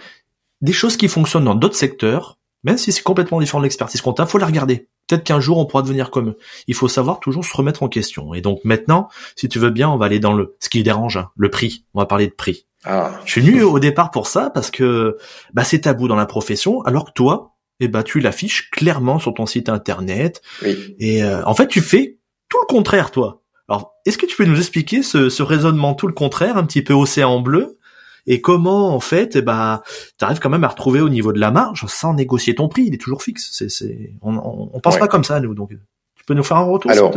[0.61, 4.29] des choses qui fonctionnent dans d'autres secteurs, même si c'est complètement différent de l'expertise comptable,
[4.29, 4.87] faut la regarder.
[5.11, 6.37] Peut-être qu'un jour on pourra devenir comme eux.
[6.67, 8.33] Il faut savoir toujours se remettre en question.
[8.33, 11.17] Et donc maintenant, si tu veux bien, on va aller dans le ce qui dérange,
[11.17, 11.83] hein, le prix.
[11.93, 12.65] On va parler de prix.
[12.85, 13.11] Ah.
[13.25, 15.17] Je suis venu au départ pour ça parce que
[15.53, 19.33] bah, c'est tabou dans la profession, alors que toi, eh ben, tu l'affiches clairement sur
[19.33, 20.41] ton site internet.
[20.61, 20.95] Oui.
[20.97, 23.43] Et euh, en fait, tu fais tout le contraire, toi.
[23.67, 26.83] Alors, est-ce que tu peux nous expliquer ce, ce raisonnement tout le contraire, un petit
[26.83, 27.79] peu océan bleu,
[28.27, 29.81] et comment en fait eh ben
[30.17, 32.83] tu arrives quand même à retrouver au niveau de la marge sans négocier ton prix
[32.87, 35.71] il est toujours fixe c'est c'est on, on, pense pas comme ça nous donc
[36.15, 37.13] tu peux nous faire un retour alors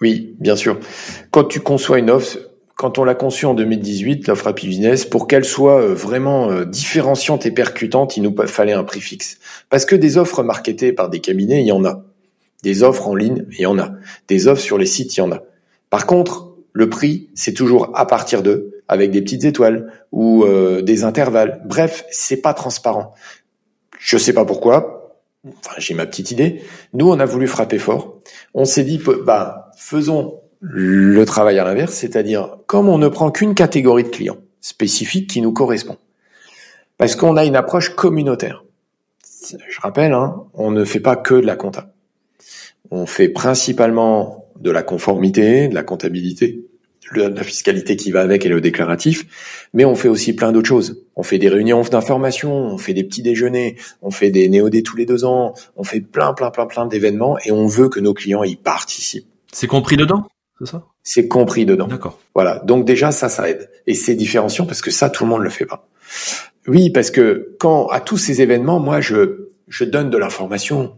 [0.00, 0.78] oui bien sûr
[1.30, 2.38] quand tu conçois une offre
[2.78, 6.64] quand on l'a conçue en 2018, l'offre Happy Business, pour qu'elle soit euh, vraiment euh,
[6.64, 9.38] différenciante et percutante, il nous fallait un prix fixe.
[9.68, 12.04] Parce que des offres marketées par des cabinets, il y en a.
[12.62, 13.90] Des offres en ligne, il y en a.
[14.28, 15.42] Des offres sur les sites, il y en a.
[15.90, 16.47] Par contre,
[16.78, 21.60] le prix, c'est toujours à partir de avec des petites étoiles ou euh, des intervalles.
[21.66, 23.14] Bref, c'est pas transparent.
[23.98, 25.16] Je sais pas pourquoi.
[25.76, 26.62] J'ai ma petite idée.
[26.92, 28.20] Nous, on a voulu frapper fort.
[28.54, 33.56] On s'est dit, bah, faisons le travail à l'inverse, c'est-à-dire comme on ne prend qu'une
[33.56, 35.96] catégorie de clients spécifique qui nous correspond,
[36.96, 38.64] parce qu'on a une approche communautaire.
[39.68, 41.92] Je rappelle, hein, on ne fait pas que de la compta.
[42.92, 46.67] On fait principalement de la conformité, de la comptabilité,
[47.14, 49.26] la fiscalité qui va avec et le déclaratif,
[49.72, 51.04] mais on fait aussi plein d'autres choses.
[51.16, 54.96] On fait des réunions d'information, on fait des petits déjeuners, on fait des néodés tous
[54.96, 58.14] les deux ans, on fait plein, plein, plein, plein d'événements et on veut que nos
[58.14, 59.28] clients y participent.
[59.52, 60.26] C'est compris dedans,
[60.58, 60.86] c'est ça?
[61.02, 61.86] C'est compris dedans.
[61.86, 62.18] D'accord.
[62.34, 62.60] Voilà.
[62.64, 65.50] Donc déjà ça, ça aide et c'est différenciant parce que ça, tout le monde le
[65.50, 65.88] fait pas.
[66.66, 70.94] Oui, parce que quand à tous ces événements, moi, je je donne de l'information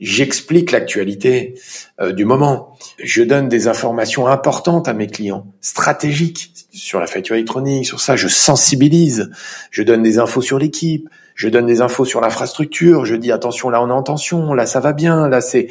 [0.00, 1.54] J'explique l'actualité
[2.00, 2.76] euh, du moment.
[3.02, 8.14] Je donne des informations importantes à mes clients, stratégiques sur la facture électronique, sur ça.
[8.14, 9.30] Je sensibilise.
[9.72, 11.08] Je donne des infos sur l'équipe.
[11.34, 13.04] Je donne des infos sur l'infrastructure.
[13.04, 15.68] Je dis attention, là on est en tension, là ça va bien, là c'est.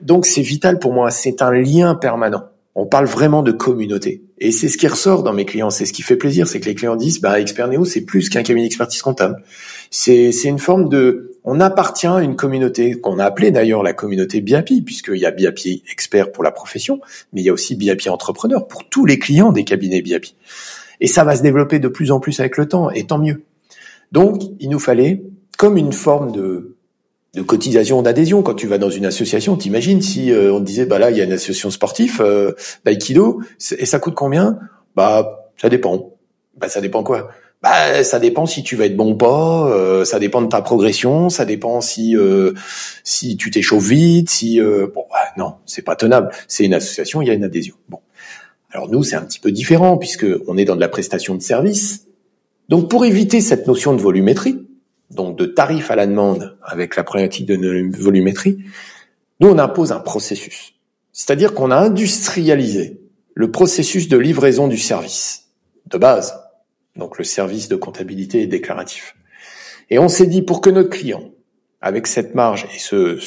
[0.00, 1.10] Donc c'est vital pour moi.
[1.10, 2.44] C'est un lien permanent.
[2.76, 4.22] On parle vraiment de communauté.
[4.38, 5.70] Et c'est ce qui ressort dans mes clients.
[5.70, 8.28] C'est ce qui fait plaisir, c'est que les clients disent, bah, Expert Neo, c'est plus
[8.28, 9.42] qu'un cabinet d'expertise comptable.
[9.90, 13.92] C'est, c'est une forme de, on appartient à une communauté qu'on a appelée d'ailleurs la
[13.92, 17.00] communauté BIAPI, puisqu'il y a BIAPI expert pour la profession,
[17.32, 20.34] mais il y a aussi BIAPI entrepreneur pour tous les clients des cabinets BIAPI.
[21.00, 23.44] Et ça va se développer de plus en plus avec le temps, et tant mieux.
[24.10, 25.22] Donc, il nous fallait,
[25.56, 26.76] comme une forme de,
[27.34, 30.86] de cotisation d'adhésion, quand tu vas dans une association, t'imagines si euh, on te disait,
[30.86, 32.52] bah là, il y a une association sportive, euh,
[32.84, 33.40] d'aïkido,
[33.78, 34.58] et ça coûte combien?
[34.96, 36.16] Bah, ça dépend.
[36.56, 37.30] Bah, ça dépend quoi?
[37.68, 40.62] Bah, ça dépend si tu vas être bon ou pas, euh, ça dépend de ta
[40.62, 42.52] progression, ça dépend si euh,
[43.02, 46.30] si tu t'échauffes vite, si euh, bon bah, non, c'est pas tenable.
[46.46, 47.74] C'est une association, il y a une adhésion.
[47.88, 47.98] Bon.
[48.70, 51.42] Alors nous, c'est un petit peu différent puisque on est dans de la prestation de
[51.42, 52.06] service.
[52.68, 54.64] Donc pour éviter cette notion de volumétrie,
[55.10, 58.58] donc de tarif à la demande avec la problématique de volumétrie,
[59.40, 60.74] nous on impose un processus.
[61.12, 63.00] C'est-à-dire qu'on a industrialisé
[63.34, 65.48] le processus de livraison du service
[65.86, 66.45] de base
[66.96, 69.14] donc le service de comptabilité est déclaratif.
[69.90, 71.30] Et on s'est dit pour que notre client,
[71.82, 73.20] avec cette marge et ce,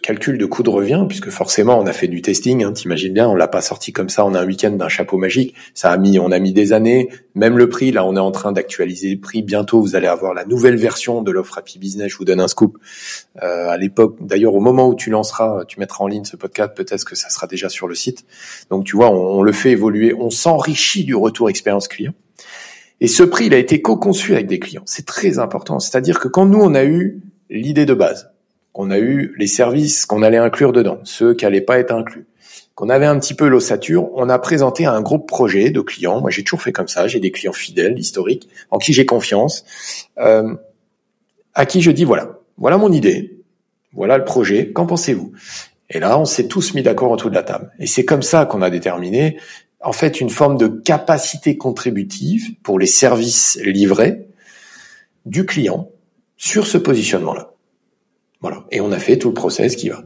[0.00, 3.28] calcul de coût de revient, puisque forcément on a fait du testing, hein, t'imagines bien,
[3.28, 6.18] on l'a pas sorti comme ça en un week-end d'un chapeau magique, ça a mis,
[6.18, 9.20] on a mis des années, même le prix, là on est en train d'actualiser le
[9.20, 12.40] prix, bientôt vous allez avoir la nouvelle version de l'offre Happy Business, je vous donne
[12.40, 12.78] un scoop.
[13.42, 16.72] Euh, à l'époque, d'ailleurs au moment où tu lanceras, tu mettras en ligne ce podcast,
[16.74, 18.24] peut-être que ça sera déjà sur le site.
[18.70, 22.14] Donc tu vois, on le fait évoluer, on s'enrichit du retour expérience client.
[23.00, 24.82] Et ce prix, il a été co-conçu avec des clients.
[24.86, 25.78] C'est très important.
[25.80, 27.20] C'est-à-dire que quand nous, on a eu
[27.50, 28.30] l'idée de base,
[28.72, 32.26] qu'on a eu les services qu'on allait inclure dedans, ceux qui n'allaient pas être inclus,
[32.74, 36.20] qu'on avait un petit peu l'ossature, on a présenté un groupe projet de clients.
[36.20, 37.08] Moi, j'ai toujours fait comme ça.
[37.08, 39.64] J'ai des clients fidèles, historiques, en qui j'ai confiance,
[40.18, 40.54] euh,
[41.54, 43.38] à qui je dis voilà, voilà mon idée,
[43.94, 44.72] voilà le projet.
[44.72, 45.32] Qu'en pensez-vous?
[45.88, 47.72] Et là, on s'est tous mis d'accord autour de la table.
[47.78, 49.38] Et c'est comme ça qu'on a déterminé
[49.82, 54.26] en fait une forme de capacité contributive pour les services livrés
[55.24, 55.90] du client
[56.36, 57.52] sur ce positionnement-là.
[58.42, 58.64] Voilà.
[58.70, 60.02] Et on a fait tout le process qui va.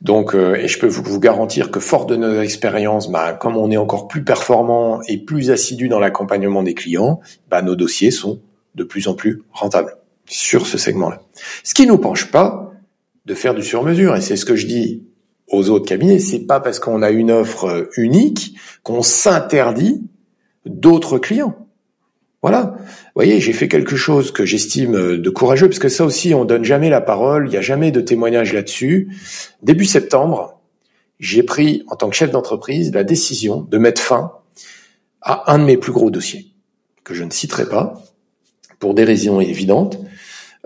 [0.00, 3.70] Donc, euh, et je peux vous, garantir que fort de nos expériences, bah, comme on
[3.70, 7.20] est encore plus performant et plus assidu dans l'accompagnement des clients,
[7.50, 8.40] bah, nos dossiers sont
[8.74, 9.96] de plus en plus rentables
[10.26, 11.20] sur ce segment-là.
[11.62, 12.72] Ce qui nous penche pas
[13.26, 14.16] de faire du sur-mesure.
[14.16, 15.04] Et c'est ce que je dis
[15.48, 16.18] aux autres cabinets.
[16.18, 20.02] C'est pas parce qu'on a une offre unique qu'on s'interdit
[20.66, 21.56] d'autres clients.
[22.42, 22.76] Voilà.
[22.78, 26.44] Vous voyez, j'ai fait quelque chose que j'estime de courageux, parce que ça aussi, on
[26.44, 29.08] donne jamais la parole, il n'y a jamais de témoignage là-dessus.
[29.62, 30.60] Début septembre,
[31.18, 34.32] j'ai pris, en tant que chef d'entreprise, la décision de mettre fin
[35.22, 36.48] à un de mes plus gros dossiers,
[37.02, 38.02] que je ne citerai pas,
[38.78, 39.98] pour des raisons évidentes,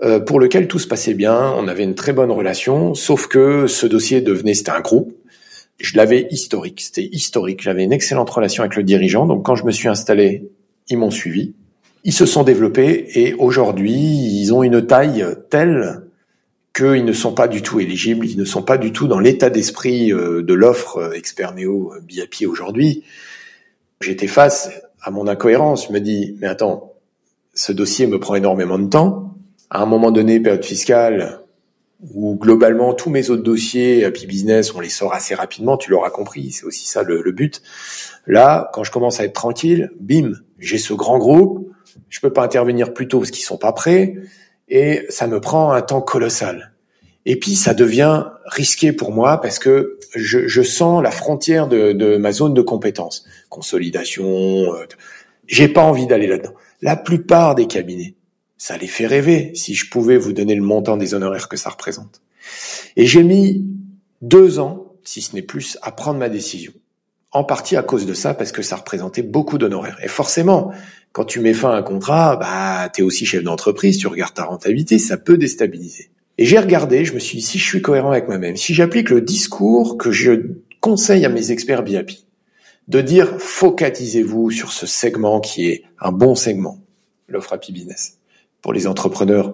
[0.03, 3.67] euh, pour lequel tout se passait bien, on avait une très bonne relation, sauf que
[3.67, 5.13] ce dossier devenait, c'était un groupe,
[5.79, 9.65] je l'avais historique, c'était historique, j'avais une excellente relation avec le dirigeant, donc quand je
[9.65, 10.49] me suis installé,
[10.87, 11.53] ils m'ont suivi,
[12.03, 16.03] ils se sont développés et aujourd'hui, ils ont une taille telle
[16.75, 19.49] qu'ils ne sont pas du tout éligibles, ils ne sont pas du tout dans l'état
[19.49, 23.03] d'esprit euh, de l'offre euh, euh, BIP aujourd'hui.
[24.01, 24.71] J'étais face
[25.01, 25.87] à mon incohérence.
[25.87, 26.93] Je me dis, mais attends,
[27.53, 29.35] ce dossier me prend énormément de temps.
[29.69, 31.41] À un moment donné, période fiscale,
[32.13, 36.09] où globalement tous mes autres dossiers Happy Business, on les sort assez rapidement, tu l'auras
[36.09, 37.61] compris, c'est aussi ça le, le, but.
[38.25, 41.69] Là, quand je commence à être tranquille, bim, j'ai ce grand groupe,
[42.07, 44.15] je peux pas intervenir plus tôt parce qu'ils sont pas prêts,
[44.69, 46.73] et ça me prend un temps colossal.
[47.25, 51.91] Et puis ça devient risqué pour moi parce que je, je sens la frontière de,
[51.91, 54.25] de, ma zone de compétence, consolidation.
[54.25, 54.85] Euh,
[55.45, 56.53] j'ai pas envie d'aller là-dedans.
[56.81, 58.15] La plupart des cabinets,
[58.59, 61.71] ça les fait rêver si je pouvais vous donner le montant des honoraires que ça
[61.71, 62.21] représente.
[62.95, 63.65] Et j'ai mis
[64.21, 66.73] deux ans, si ce n'est plus, à prendre ma décision.
[67.31, 69.99] En partie à cause de ça, parce que ça représentait beaucoup d'honoraires.
[70.03, 70.71] Et forcément,
[71.13, 74.43] quand tu mets fin à un contrat, bah, t'es aussi chef d'entreprise, tu regardes ta
[74.43, 76.09] rentabilité, ça peut déstabiliser.
[76.37, 79.09] Et j'ai regardé, je me suis dit, si je suis cohérent avec moi-même, si j'applique
[79.09, 80.31] le discours que je
[80.81, 82.11] conseille à mes experts BIP,
[82.87, 86.79] de dire focalisez-vous sur ce segment qui est un bon segment,
[87.27, 88.18] l'offre Happy Business,
[88.61, 89.53] pour les entrepreneurs.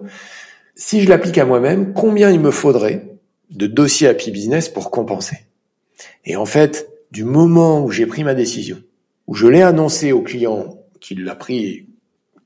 [0.74, 3.18] Si je l'applique à moi-même, combien il me faudrait
[3.50, 5.38] de dossiers Happy Business pour compenser?
[6.24, 8.82] Et en fait, du moment où j'ai pris ma décision,
[9.26, 11.85] où je l'ai annoncé au client qui l'a pris,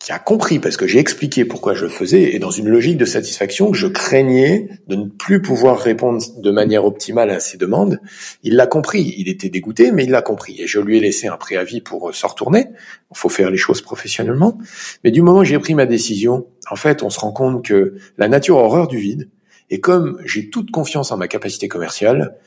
[0.01, 2.97] qui a compris parce que j'ai expliqué pourquoi je le faisais et dans une logique
[2.97, 8.01] de satisfaction, je craignais de ne plus pouvoir répondre de manière optimale à ses demandes.
[8.43, 9.15] Il l'a compris.
[9.19, 10.59] Il était dégoûté, mais il l'a compris.
[10.59, 12.69] Et je lui ai laissé un préavis pour se retourner.
[13.11, 14.57] Il faut faire les choses professionnellement.
[15.05, 17.97] Mais du moment où j'ai pris ma décision, en fait, on se rend compte que
[18.17, 19.29] la nature a horreur du vide.
[19.69, 22.39] Et comme j'ai toute confiance en ma capacité commerciale,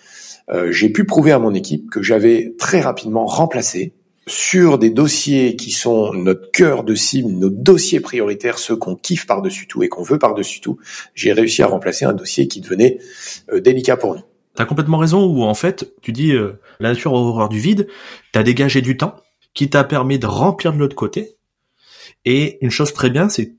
[0.49, 3.93] euh, j'ai pu prouver à mon équipe que j'avais très rapidement remplacé
[4.25, 9.25] sur des dossiers qui sont notre cœur de cible, nos dossiers prioritaires, ceux qu'on kiffe
[9.27, 10.77] par-dessus tout et qu'on veut par-dessus tout,
[11.13, 12.99] j'ai réussi à remplacer un dossier qui devenait
[13.51, 14.23] euh, délicat pour nous.
[14.55, 17.87] T'as complètement raison où en fait, tu dis euh, la nature horreur du vide,
[18.31, 19.15] t'as dégagé du temps
[19.53, 21.35] qui t'a permis de remplir de l'autre côté.
[22.25, 23.55] Et une chose très bien, c'est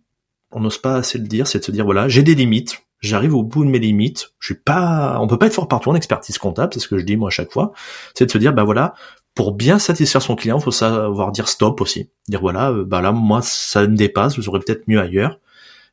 [0.51, 3.35] on n'ose pas assez le dire, c'est de se dire voilà, j'ai des limites, j'arrive
[3.35, 5.97] au bout de mes limites, je suis pas, on peut pas être fort partout en
[5.97, 7.73] expertise comptable, c'est ce que je dis moi à chaque fois,
[8.15, 8.95] c'est de se dire bah voilà,
[9.35, 12.09] pour bien satisfaire son client, faut savoir dire stop aussi.
[12.29, 15.41] Dire voilà, euh, bah là, moi, ça me dépasse, vous aurez peut-être mieux ailleurs.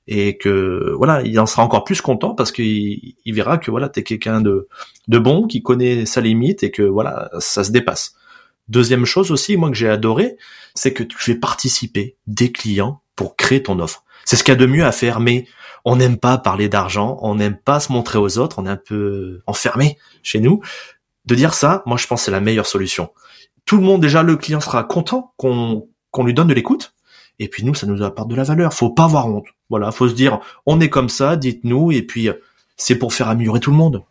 [0.07, 3.87] Et que voilà, il en sera encore plus content parce qu'il il verra que voilà,
[3.87, 4.67] t'es quelqu'un de,
[5.07, 8.15] de bon, qui connaît sa limite et que voilà, ça se dépasse.
[8.67, 10.37] Deuxième chose aussi, moi que j'ai adoré,
[10.75, 14.03] c'est que tu fais participer des clients pour créer ton offre.
[14.25, 15.45] C'est ce qu'il y a de mieux à faire, mais
[15.85, 18.77] on n'aime pas parler d'argent, on n'aime pas se montrer aux autres, on est un
[18.77, 20.61] peu enfermé chez nous.
[21.25, 23.09] De dire ça, moi je pense c'est la meilleure solution
[23.65, 26.93] tout le monde déjà le client sera content qu'on qu'on lui donne de l'écoute
[27.39, 30.07] et puis nous ça nous apporte de la valeur faut pas avoir honte voilà faut
[30.07, 32.29] se dire on est comme ça dites-nous et puis
[32.77, 34.03] c'est pour faire améliorer tout le monde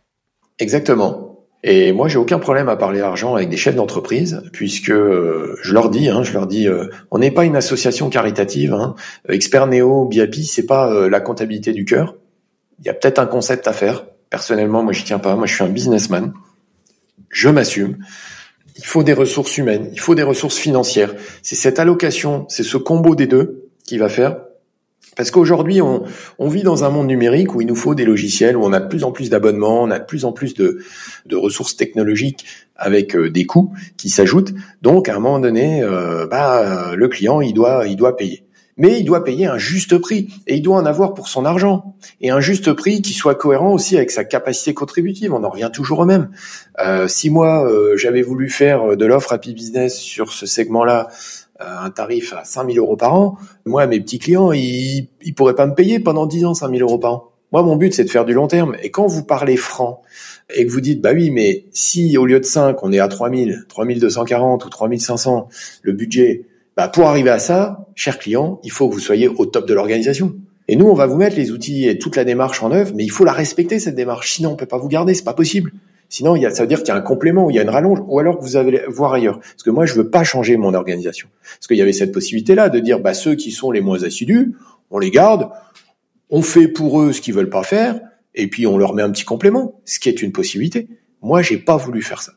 [0.59, 1.27] exactement
[1.63, 5.75] et moi, j'ai aucun problème à parler argent avec des chefs d'entreprise, puisque euh, je
[5.75, 8.73] leur dis, hein, je leur dis, euh, on n'est pas une association caritative.
[8.73, 8.95] Hein.
[9.29, 12.15] Expert Néo, BIAPI, c'est pas euh, la comptabilité du cœur.
[12.79, 14.05] Il y a peut-être un concept à faire.
[14.31, 15.35] Personnellement, moi, j'y tiens pas.
[15.35, 16.33] Moi, je suis un businessman.
[17.31, 17.97] Je m'assume
[18.77, 21.13] il faut des ressources humaines, il faut des ressources financières.
[21.43, 24.37] C'est cette allocation, c'est ce combo des deux qui va faire.
[25.17, 26.03] Parce qu'aujourd'hui, on,
[26.47, 28.87] vit dans un monde numérique où il nous faut des logiciels, où on a de
[28.87, 30.79] plus en plus d'abonnements, on a de plus en plus de,
[31.31, 34.53] ressources technologiques avec euh, des coûts qui s'ajoutent.
[34.81, 38.45] Donc, à un moment donné, euh, bah, le client, il doit, il doit payer.
[38.77, 41.95] Mais il doit payer un juste prix et il doit en avoir pour son argent
[42.21, 45.33] et un juste prix qui soit cohérent aussi avec sa capacité contributive.
[45.33, 46.29] On en revient toujours au même.
[46.79, 51.09] Euh, si moi euh, j'avais voulu faire de l'offre Happy Business sur ce segment-là,
[51.61, 55.55] euh, un tarif à 5000 euros par an, moi mes petits clients ils ils pourraient
[55.55, 57.31] pas me payer pendant 10 ans 5000 euros par an.
[57.51, 60.01] Moi mon but c'est de faire du long terme et quand vous parlez franc
[60.53, 63.07] et que vous dites bah oui mais si au lieu de 5 on est à
[63.07, 65.49] 3000, 3240 ou 3500
[65.83, 66.45] le budget
[66.77, 69.73] bah, pour arriver à ça, cher client, il faut que vous soyez au top de
[69.73, 70.35] l'organisation.
[70.67, 73.03] Et nous, on va vous mettre les outils et toute la démarche en œuvre, mais
[73.03, 74.33] il faut la respecter cette démarche.
[74.33, 75.73] Sinon, on peut pas vous garder, c'est pas possible.
[76.07, 77.61] Sinon, il y a, ça veut dire qu'il y a un complément, il y a
[77.61, 79.39] une rallonge, ou alors que vous allez voir ailleurs.
[79.39, 81.27] Parce que moi, je veux pas changer mon organisation.
[81.41, 84.53] Parce qu'il y avait cette possibilité-là de dire, bah, ceux qui sont les moins assidus,
[84.91, 85.49] on les garde,
[86.29, 87.99] on fait pour eux ce qu'ils veulent pas faire,
[88.35, 90.87] et puis on leur met un petit complément, ce qui est une possibilité.
[91.21, 92.33] Moi, j'ai pas voulu faire ça.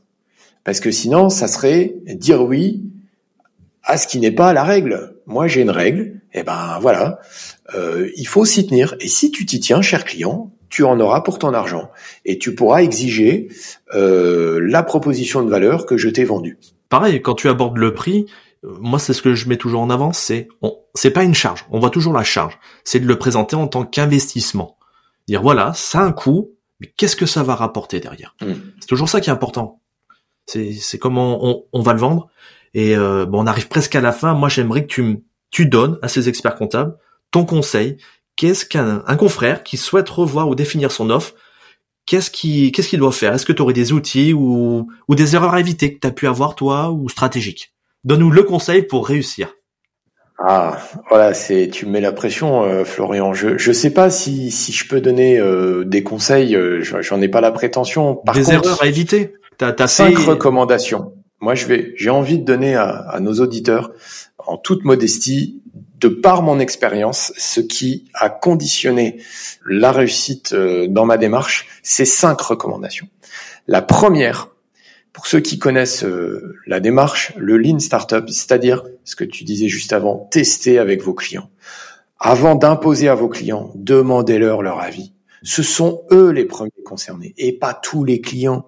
[0.65, 2.85] Parce que sinon, ça serait dire oui
[3.85, 5.17] à ce qui n'est pas la règle.
[5.27, 7.21] Moi, j'ai une règle, et eh ben voilà,
[7.75, 8.95] euh, il faut s'y tenir.
[9.01, 11.91] Et si tu t'y tiens, cher client, tu en auras pour ton argent
[12.25, 13.49] et tu pourras exiger
[13.95, 16.59] euh, la proposition de valeur que je t'ai vendue.
[16.89, 18.27] Pareil, quand tu abordes le prix,
[18.65, 20.49] euh, moi c'est ce que je mets toujours en avant, c'est
[20.95, 23.85] c'est pas une charge, on voit toujours la charge, c'est de le présenter en tant
[23.85, 24.77] qu'investissement.
[25.29, 28.35] Dire voilà, ça a un coût, mais qu'est-ce que ça va rapporter derrière?
[28.41, 28.55] Hmm.
[28.81, 29.81] C'est toujours ça qui est important.
[30.47, 32.31] C'est c'est comment on, on va le vendre
[32.75, 34.35] et euh, bon, on arrive presque à la fin.
[34.35, 36.97] Moi, j'aimerais que tu, tu donnes à ces experts comptables
[37.31, 37.97] ton conseil.
[38.37, 41.35] Qu'est-ce qu'un un confrère qui souhaite revoir ou définir son offre
[42.07, 43.33] Qu'est-ce qu'il qu'est-ce qu'il doit faire?
[43.33, 46.11] Est-ce que tu aurais des outils ou, ou des erreurs à éviter que tu as
[46.11, 47.73] pu avoir toi ou stratégiques?
[48.05, 49.55] Donne-nous le conseil pour réussir.
[50.39, 53.33] Ah, voilà, c'est tu me mets la pression, euh, Florian.
[53.33, 56.57] Je je sais pas si si je peux donner euh, des conseils.
[56.83, 58.17] J'en ai pas la prétention.
[58.17, 59.35] Par des erreurs à éviter?
[59.57, 61.15] T'as as cinq recommandations.
[61.45, 63.93] Moi, je vais, j'ai envie de donner à, nos auditeurs,
[64.39, 65.61] en toute modestie,
[66.01, 69.19] de par mon expérience, ce qui a conditionné
[69.67, 73.09] la réussite euh, dans ma démarche, c'est cinq recommandations.
[73.69, 74.49] La première,
[75.13, 79.69] pour ceux qui connaissent euh, la démarche, le Lean Startup, c'est-à-dire ce que tu disais
[79.69, 81.51] juste avant, tester avec vos clients.
[82.19, 85.13] Avant d'imposer à vos clients, demandez-leur leur avis.
[85.43, 88.65] Ce sont eux les premiers concernés et pas tous les clients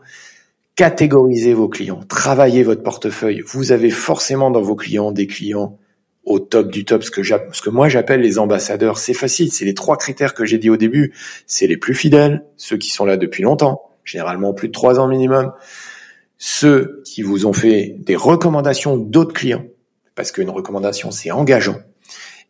[0.77, 3.43] catégorisez vos clients, travaillez votre portefeuille.
[3.47, 5.79] Vous avez forcément dans vos clients des clients
[6.25, 8.99] au top du top, ce que, ce que moi j'appelle les ambassadeurs.
[8.99, 11.15] C'est facile, c'est les trois critères que j'ai dit au début.
[11.47, 15.09] C'est les plus fidèles, ceux qui sont là depuis longtemps, généralement plus de trois ans
[15.09, 15.53] minimum,
[16.37, 19.65] ceux qui vous ont fait des recommandations d'autres clients,
[20.15, 21.79] parce qu'une recommandation c'est engageant,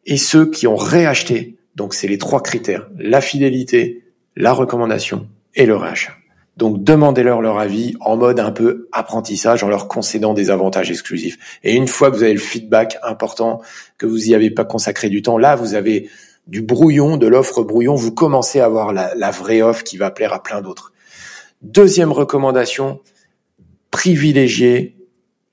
[0.05, 1.57] et ceux qui ont réacheté.
[1.77, 4.05] Donc c'est les trois critères, la fidélité,
[4.35, 6.13] la recommandation et le réachat.
[6.57, 11.39] Donc demandez-leur leur avis en mode un peu apprentissage, en leur concédant des avantages exclusifs.
[11.63, 13.61] Et une fois que vous avez le feedback important,
[13.99, 16.09] que vous y avez pas consacré du temps, là vous avez
[16.47, 20.33] du brouillon, de l'offre brouillon, vous commencez à avoir la, vraie offre qui va plaire
[20.33, 20.93] à plein d'autres.
[21.61, 23.01] Deuxième recommandation,
[23.91, 24.97] privilégiez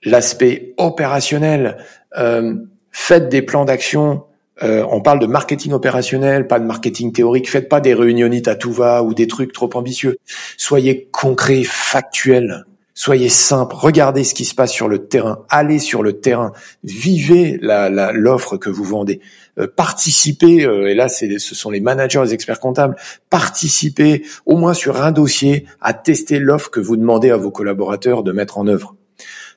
[0.03, 1.77] l'aspect opérationnel.
[2.17, 2.55] Euh,
[2.91, 4.23] faites des plans d'action
[4.61, 7.49] euh, on parle de marketing opérationnel, pas de marketing théorique.
[7.49, 10.17] Faites pas des réunionites à tout va ou des trucs trop ambitieux.
[10.57, 12.65] Soyez concret, factuel.
[12.95, 13.75] Soyez simple.
[13.75, 15.45] Regardez ce qui se passe sur le terrain.
[15.49, 16.51] Allez sur le terrain.
[16.83, 19.19] Vivez l'offre que vous vendez.
[19.57, 20.63] Euh, participez.
[20.63, 22.95] Euh, et là, ce sont les managers, les experts comptables.
[23.31, 28.21] Participez au moins sur un dossier à tester l'offre que vous demandez à vos collaborateurs
[28.21, 28.95] de mettre en œuvre.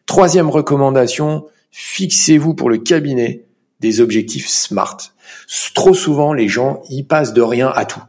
[0.07, 3.46] Troisième recommandation fixez-vous pour le cabinet
[3.81, 4.99] des objectifs SMART.
[5.75, 8.03] Trop souvent, les gens y passent de rien à tout.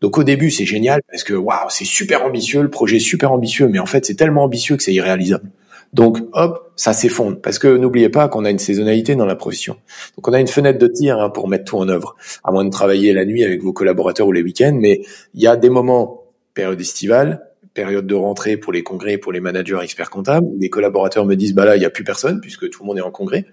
[0.00, 3.32] Donc au début, c'est génial parce que waouh, c'est super ambitieux, le projet est super
[3.32, 5.50] ambitieux, mais en fait, c'est tellement ambitieux que c'est irréalisable.
[5.92, 9.76] Donc hop, ça s'effondre parce que n'oubliez pas qu'on a une saisonnalité dans la profession.
[10.16, 12.64] Donc on a une fenêtre de tir hein, pour mettre tout en œuvre, à moins
[12.64, 14.78] de travailler la nuit avec vos collaborateurs ou les week-ends.
[14.80, 15.02] Mais
[15.34, 17.44] il y a des moments, période estivale,
[17.74, 21.34] période de rentrée pour les congrès, pour les managers experts comptables, où les collaborateurs me
[21.34, 23.46] disent bah là il y a plus personne puisque tout le monde est en congrès.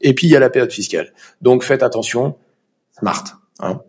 [0.00, 1.12] Et puis il y a la période fiscale.
[1.42, 2.36] Donc faites attention,
[2.98, 3.24] smart.
[3.60, 3.80] Hein.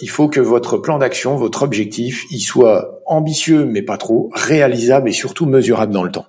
[0.00, 5.08] Il faut que votre plan d'action, votre objectif, il soit ambitieux mais pas trop, réalisable
[5.08, 6.26] et surtout mesurable dans le temps.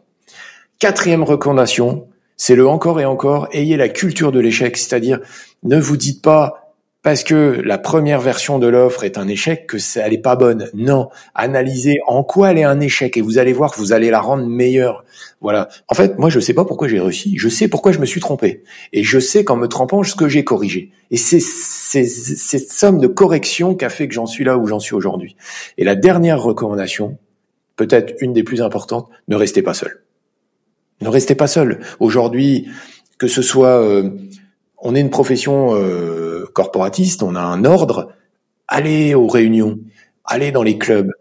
[0.80, 2.08] Quatrième recommandation,
[2.38, 5.20] c'est le encore et encore, ayez la culture de l'échec, c'est-à-dire
[5.64, 6.65] ne vous dites pas
[7.06, 10.36] parce que la première version de l'offre est un échec que ça, elle est pas
[10.36, 10.72] bonne.
[10.74, 14.10] Non, analysez en quoi elle est un échec et vous allez voir que vous allez
[14.10, 15.06] la rendre meilleure.
[15.40, 15.70] Voilà.
[15.88, 18.20] En fait, moi je sais pas pourquoi j'ai réussi, je sais pourquoi je me suis
[18.20, 20.90] trompé et je sais qu'en me trompant ce que j'ai corrigé.
[21.12, 24.80] Et c'est cette somme de correction qui a fait que j'en suis là où j'en
[24.80, 25.36] suis aujourd'hui.
[25.78, 27.20] Et la dernière recommandation,
[27.76, 30.04] peut-être une des plus importantes, ne restez pas seul.
[31.02, 31.82] Ne restez pas seul.
[32.00, 32.68] Aujourd'hui,
[33.20, 34.10] que ce soit euh,
[34.86, 38.14] on est une profession euh, corporatiste, on a un ordre.
[38.68, 39.80] Allez aux réunions,
[40.24, 41.12] allez dans les clubs,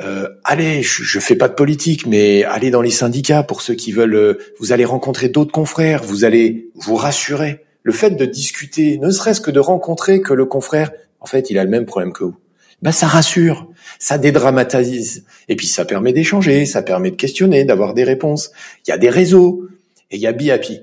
[0.00, 3.74] euh, allez, je, je fais pas de politique, mais allez dans les syndicats pour ceux
[3.74, 4.14] qui veulent.
[4.14, 7.64] euh, vous allez rencontrer d'autres confrères, vous allez vous rassurer.
[7.84, 10.90] Le fait de discuter, ne serait-ce que de rencontrer que le confrère,
[11.20, 12.36] en fait, il a le même problème que vous.
[12.82, 13.68] Ben ça rassure,
[14.00, 18.50] ça dédramatise, et puis ça permet d'échanger, ça permet de questionner, d'avoir des réponses.
[18.86, 19.68] Il y a des réseaux
[20.10, 20.80] et il y a Be Happy.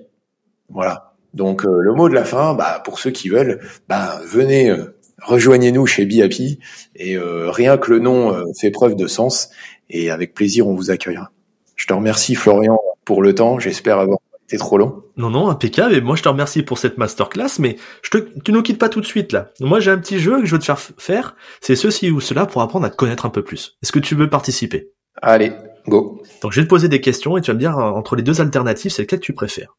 [0.69, 1.10] Voilà.
[1.33, 4.97] Donc euh, le mot de la fin, bah, pour ceux qui veulent, bah, venez, euh,
[5.21, 6.59] rejoignez-nous chez Be Happy
[6.95, 9.49] et euh, rien que le nom euh, fait preuve de sens
[9.89, 11.31] et avec plaisir on vous accueillera.
[11.75, 15.03] Je te remercie Florian pour le temps, j'espère avoir été trop long.
[15.17, 15.95] Non, non, impeccable.
[15.95, 18.89] Et moi, je te remercie pour cette masterclass, mais je te, tu nous quittes pas
[18.89, 19.51] tout de suite, là.
[19.59, 21.35] Moi, j'ai un petit jeu que je veux te faire faire.
[21.61, 23.77] C'est ceci ou cela pour apprendre à te connaître un peu plus.
[23.81, 24.91] Est-ce que tu veux participer?
[25.21, 25.53] Allez,
[25.87, 26.21] go.
[26.41, 28.41] Donc, je vais te poser des questions et tu vas me dire, entre les deux
[28.41, 29.75] alternatives, c'est lequel que tu préfères.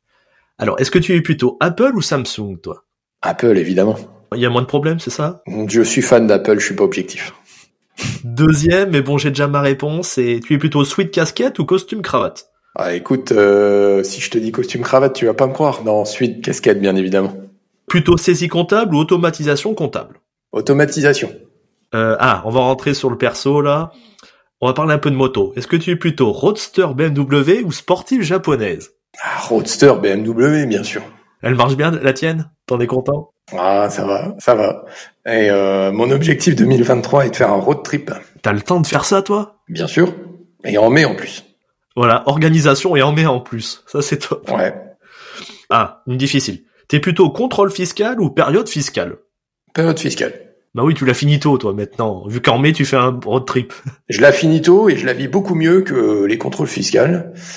[0.58, 2.84] Alors, est-ce que tu es plutôt Apple ou Samsung, toi?
[3.22, 3.96] Apple évidemment.
[4.34, 5.42] Il y a moins de problèmes, c'est ça?
[5.68, 7.34] Je suis fan d'Apple, je suis pas objectif.
[8.24, 12.02] Deuxième, mais bon, j'ai déjà ma réponse, et tu es plutôt sweat casquette ou costume
[12.02, 12.48] cravate?
[12.74, 15.84] Ah écoute, euh, si je te dis costume cravate, tu vas pas me croire.
[15.84, 17.34] Non, suite casquette bien évidemment.
[17.86, 20.20] Plutôt saisie comptable ou automatisation comptable?
[20.52, 21.30] Automatisation.
[21.94, 23.92] Euh, ah, on va rentrer sur le perso, là.
[24.62, 25.52] On va parler un peu de moto.
[25.56, 28.92] Est-ce que tu es plutôt roadster BMW ou sportive japonaise?
[29.22, 31.02] Ah, Roadster BMW bien sûr.
[31.42, 32.50] Elle marche bien, la tienne?
[32.66, 33.30] T'en es content?
[33.58, 34.84] Ah ça va, ça va.
[35.26, 38.10] Et euh, mon objectif 2023 est de faire un road trip,
[38.42, 39.60] T'as le temps de faire ça, toi?
[39.68, 40.14] bien sûr,
[40.64, 41.44] et en mai en plus.
[41.96, 43.84] Voilà, organisation et en mai en plus.
[43.86, 44.50] Ça, c'est top.
[44.50, 44.74] Ouais.
[45.68, 46.62] Ah, une difficile.
[46.88, 49.16] T'es plutôt contrôle fiscal ou période fiscale?
[49.74, 50.51] Période fiscale.
[50.74, 52.26] Bah oui, tu l'as fini tôt, toi, maintenant.
[52.26, 53.74] Vu qu'en mai, tu fais un road trip.
[54.08, 56.98] Je la finis tôt et je la vis beaucoup mieux que les contrôles fiscaux.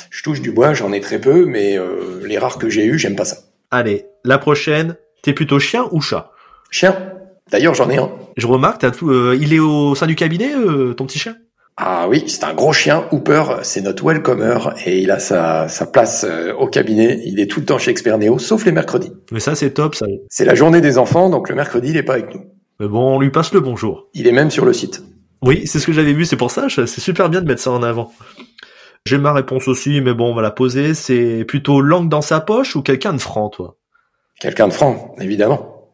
[0.09, 2.99] Je touche du bois, j'en ai très peu, mais euh, les rares que j'ai eus,
[2.99, 3.37] j'aime pas ça.
[3.71, 4.97] Allez, la prochaine.
[5.23, 6.31] T'es plutôt chien ou chat?
[6.71, 7.13] Chien.
[7.51, 8.11] D'ailleurs, j'en ai un.
[8.35, 11.37] Je remarque, t'as tout, euh, il est au sein du cabinet, euh, ton petit chien?
[11.77, 15.85] Ah oui, c'est un gros chien, Hooper, c'est notre welcomer et il a sa, sa
[15.85, 17.21] place euh, au cabinet.
[17.25, 19.11] Il est tout le temps chez Expert Néo, sauf les mercredis.
[19.31, 20.05] Mais ça, c'est top, ça.
[20.29, 22.41] C'est la journée des enfants, donc le mercredi, il est pas avec nous.
[22.79, 24.07] Mais bon, on lui passe le bonjour.
[24.13, 25.03] Il est même sur le site.
[25.41, 27.71] Oui, c'est ce que j'avais vu, c'est pour ça, c'est super bien de mettre ça
[27.71, 28.11] en avant.
[29.05, 30.95] J'ai ma réponse aussi, mais bon, on va la poser.
[30.95, 33.77] C'est plutôt langue dans sa poche ou quelqu'un de franc, toi?
[34.39, 35.91] Quelqu'un de franc, évidemment.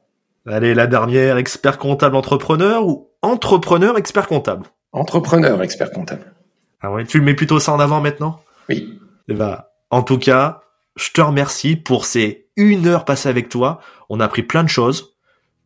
[0.47, 4.67] Allez, la dernière, expert comptable entrepreneur ou entrepreneur expert comptable?
[4.93, 6.33] Entrepreneur, expert comptable.
[6.81, 8.39] Ah ouais, tu le mets plutôt ça en avant maintenant?
[8.69, 8.97] Oui.
[9.27, 10.61] Eh ben, en tout cas,
[10.95, 13.81] je te remercie pour ces une heure passée avec toi.
[14.09, 15.10] On a appris plein de choses.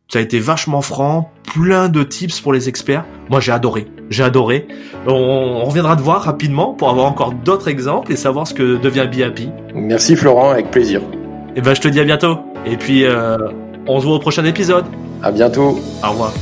[0.08, 3.04] Ça a été vachement franc, plein de tips pour les experts.
[3.28, 3.88] Moi, j'ai adoré.
[4.08, 4.68] J'ai adoré.
[5.08, 8.76] On, on reviendra te voir rapidement pour avoir encore d'autres exemples et savoir ce que
[8.76, 9.50] devient Be Happy.
[9.74, 11.00] Merci Florent, avec plaisir.
[11.56, 12.38] Et ben, je te dis à bientôt.
[12.66, 13.36] Et puis, euh,
[13.88, 14.84] on se voit au prochain épisode.
[15.24, 15.80] À bientôt.
[16.04, 16.32] Au revoir.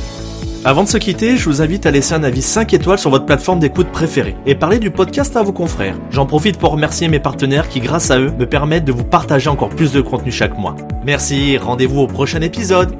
[0.63, 3.25] Avant de se quitter, je vous invite à laisser un avis 5 étoiles sur votre
[3.25, 5.95] plateforme d'écoute préférée et parler du podcast à vos confrères.
[6.11, 9.49] J'en profite pour remercier mes partenaires qui, grâce à eux, me permettent de vous partager
[9.49, 10.75] encore plus de contenu chaque mois.
[11.03, 12.95] Merci, rendez-vous au prochain épisode.